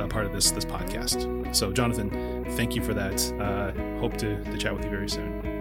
part 0.10 0.26
of 0.26 0.34
this 0.34 0.52
this 0.52 0.66
podcast. 0.66 1.56
So, 1.56 1.72
Jonathan, 1.72 2.35
thank 2.52 2.76
you 2.76 2.84
for 2.84 2.94
that. 2.94 3.22
Uh, 3.40 3.72
hope 4.00 4.18
to, 4.18 4.44
to 4.44 4.58
chat 4.58 4.74
with 4.74 4.84
you 4.84 4.90
very 4.90 5.10
soon. 5.10 5.56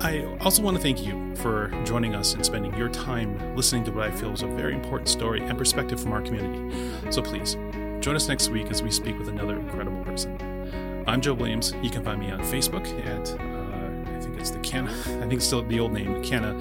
I 0.00 0.24
also 0.40 0.62
want 0.62 0.76
to 0.76 0.82
thank 0.82 1.04
you 1.04 1.34
for 1.36 1.68
joining 1.84 2.14
us 2.14 2.34
and 2.34 2.44
spending 2.44 2.72
your 2.76 2.88
time 2.88 3.56
listening 3.56 3.84
to 3.84 3.90
what 3.92 4.06
I 4.06 4.10
feel 4.10 4.32
is 4.32 4.42
a 4.42 4.46
very 4.46 4.74
important 4.74 5.08
story 5.08 5.40
and 5.40 5.58
perspective 5.58 6.00
from 6.00 6.12
our 6.12 6.20
community. 6.20 7.10
So 7.10 7.22
please 7.22 7.56
join 8.00 8.14
us 8.14 8.28
next 8.28 8.50
week 8.50 8.70
as 8.70 8.82
we 8.82 8.90
speak 8.90 9.18
with 9.18 9.28
another 9.28 9.58
incredible 9.58 10.04
person. 10.04 11.04
I'm 11.06 11.20
Joe 11.20 11.34
Williams. 11.34 11.72
You 11.82 11.90
can 11.90 12.04
find 12.04 12.20
me 12.20 12.30
on 12.30 12.40
Facebook 12.40 12.86
at, 13.06 13.30
uh, 13.40 14.16
I 14.16 14.20
think 14.20 14.38
it's 14.38 14.50
the 14.50 14.60
Canna, 14.60 14.90
I 15.00 15.20
think 15.20 15.34
it's 15.34 15.46
still 15.46 15.62
the 15.62 15.80
old 15.80 15.92
name, 15.92 16.22
Canna 16.22 16.56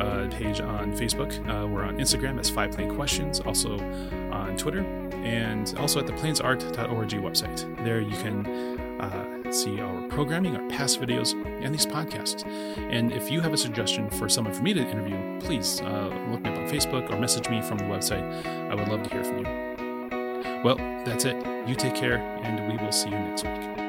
uh, 0.00 0.28
page 0.30 0.60
on 0.60 0.92
Facebook. 0.92 1.32
Uh, 1.48 1.66
we're 1.66 1.84
on 1.84 1.96
Instagram 1.98 2.38
as 2.38 2.50
Five 2.50 2.72
Plain 2.72 2.94
Questions, 2.94 3.40
also 3.40 3.76
on 4.32 4.56
Twitter, 4.56 4.80
and 5.24 5.74
also 5.78 5.98
at 6.00 6.06
the 6.06 6.12
plainsart.org 6.12 7.10
website. 7.10 7.84
There 7.84 8.00
you 8.00 8.16
can 8.16 8.46
uh, 9.00 9.52
see 9.52 9.80
our 9.80 10.02
programming, 10.08 10.56
our 10.56 10.68
past 10.68 11.00
videos, 11.00 11.32
and 11.62 11.74
these 11.74 11.86
podcasts. 11.86 12.46
And 12.90 13.12
if 13.12 13.30
you 13.30 13.40
have 13.40 13.52
a 13.52 13.58
suggestion 13.58 14.10
for 14.10 14.28
someone 14.28 14.54
for 14.54 14.62
me 14.62 14.74
to 14.74 14.80
interview, 14.80 15.40
please 15.40 15.80
uh, 15.80 16.08
look 16.30 16.42
me 16.42 16.50
up 16.50 16.58
on 16.58 16.68
Facebook 16.68 17.10
or 17.10 17.18
message 17.18 17.48
me 17.48 17.62
from 17.62 17.78
the 17.78 17.84
website. 17.84 18.44
I 18.70 18.74
would 18.74 18.88
love 18.88 19.02
to 19.04 19.10
hear 19.10 19.24
from 19.24 19.38
you. 19.38 20.62
Well, 20.64 20.76
that's 21.04 21.24
it. 21.24 21.36
You 21.66 21.74
take 21.74 21.94
care, 21.94 22.18
and 22.18 22.68
we 22.70 22.82
will 22.82 22.92
see 22.92 23.10
you 23.10 23.18
next 23.18 23.44
week. 23.44 23.87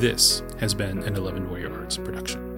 This 0.00 0.42
has 0.60 0.72
been 0.72 1.02
an 1.02 1.14
11 1.14 1.50
Warrior 1.50 1.78
Arts 1.78 1.98
production. 1.98 2.49